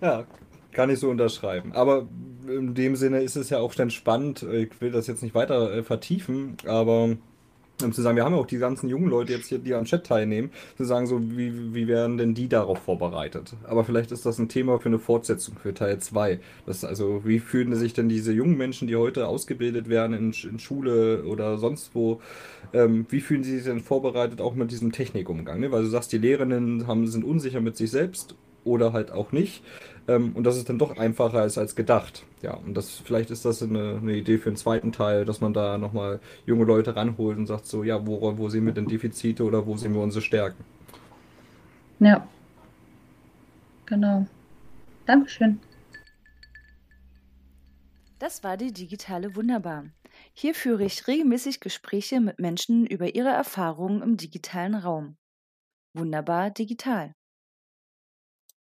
Ja, 0.00 0.26
kann 0.70 0.90
ich 0.90 1.00
so 1.00 1.10
unterschreiben. 1.10 1.72
Aber 1.72 2.06
in 2.46 2.72
dem 2.74 2.94
Sinne 2.94 3.20
ist 3.20 3.34
es 3.34 3.50
ja 3.50 3.58
auch 3.58 3.74
dann 3.74 3.90
spannend. 3.90 4.44
Ich 4.44 4.80
will 4.80 4.92
das 4.92 5.08
jetzt 5.08 5.24
nicht 5.24 5.34
weiter 5.34 5.74
äh, 5.74 5.82
vertiefen, 5.82 6.56
aber 6.68 7.16
um 7.84 7.92
zu 7.92 8.02
sagen, 8.02 8.16
wir 8.16 8.24
haben 8.24 8.34
ja 8.34 8.40
auch 8.40 8.46
die 8.46 8.58
ganzen 8.58 8.88
jungen 8.88 9.08
Leute 9.08 9.32
jetzt 9.32 9.46
hier, 9.46 9.58
die 9.58 9.74
am 9.74 9.84
Chat 9.84 10.06
teilnehmen, 10.06 10.50
zu 10.76 10.84
sagen, 10.84 11.06
so, 11.06 11.20
wie, 11.20 11.74
wie 11.74 11.88
werden 11.88 12.18
denn 12.18 12.34
die 12.34 12.48
darauf 12.48 12.78
vorbereitet? 12.78 13.54
Aber 13.64 13.84
vielleicht 13.84 14.12
ist 14.12 14.26
das 14.26 14.38
ein 14.38 14.48
Thema 14.48 14.78
für 14.78 14.88
eine 14.88 14.98
Fortsetzung, 14.98 15.56
für 15.56 15.74
Teil 15.74 15.98
2. 15.98 16.40
also, 16.66 17.22
wie 17.24 17.38
fühlen 17.38 17.74
sich 17.74 17.94
denn 17.94 18.08
diese 18.08 18.32
jungen 18.32 18.56
Menschen, 18.56 18.88
die 18.88 18.96
heute 18.96 19.26
ausgebildet 19.26 19.88
werden 19.88 20.14
in, 20.14 20.50
in 20.50 20.58
Schule 20.58 21.24
oder 21.24 21.58
sonst 21.58 21.94
wo, 21.94 22.20
ähm, 22.72 23.06
wie 23.08 23.20
fühlen 23.20 23.44
sie 23.44 23.56
sich 23.56 23.64
denn 23.64 23.80
vorbereitet 23.80 24.40
auch 24.40 24.54
mit 24.54 24.70
diesem 24.70 24.92
Technikumgang? 24.92 25.60
Ne? 25.60 25.72
Weil 25.72 25.82
du 25.82 25.88
sagst, 25.88 26.12
die 26.12 26.18
Lehrerinnen 26.18 26.86
haben, 26.86 27.06
sind 27.06 27.24
unsicher 27.24 27.60
mit 27.60 27.76
sich 27.76 27.90
selbst 27.90 28.34
oder 28.64 28.92
halt 28.92 29.10
auch 29.10 29.32
nicht. 29.32 29.62
Ähm, 30.08 30.32
und 30.34 30.44
dass 30.44 30.56
es 30.56 30.64
dann 30.64 30.78
doch 30.78 30.96
einfacher 30.96 31.44
ist 31.44 31.58
als 31.58 31.76
gedacht. 31.76 32.24
Ja, 32.42 32.54
und 32.54 32.74
das 32.74 32.98
vielleicht 32.98 33.30
ist 33.30 33.44
das 33.44 33.62
eine, 33.62 33.98
eine 34.02 34.14
Idee 34.16 34.38
für 34.38 34.50
den 34.50 34.56
zweiten 34.56 34.92
Teil, 34.92 35.24
dass 35.24 35.40
man 35.40 35.52
da 35.52 35.78
nochmal 35.78 36.20
junge 36.44 36.64
Leute 36.64 36.96
ranholt 36.96 37.38
und 37.38 37.46
sagt 37.46 37.66
so, 37.66 37.84
ja, 37.84 38.04
wo, 38.06 38.36
wo 38.36 38.48
sehen 38.48 38.66
wir 38.66 38.72
denn 38.72 38.86
Defizite 38.86 39.44
oder 39.44 39.66
wo 39.66 39.76
sehen 39.76 39.94
wir 39.94 40.00
unsere 40.00 40.22
Stärken? 40.22 40.64
Ja. 42.00 42.26
Genau. 43.86 44.26
Dankeschön. 45.06 45.60
Das 48.18 48.42
war 48.44 48.56
die 48.56 48.72
digitale 48.72 49.36
Wunderbar. 49.36 49.86
Hier 50.32 50.54
führe 50.54 50.84
ich 50.84 51.06
regelmäßig 51.06 51.60
Gespräche 51.60 52.20
mit 52.20 52.38
Menschen 52.38 52.86
über 52.86 53.14
ihre 53.14 53.30
Erfahrungen 53.30 54.02
im 54.02 54.16
digitalen 54.16 54.74
Raum. 54.74 55.16
Wunderbar 55.94 56.50
digital. 56.50 57.14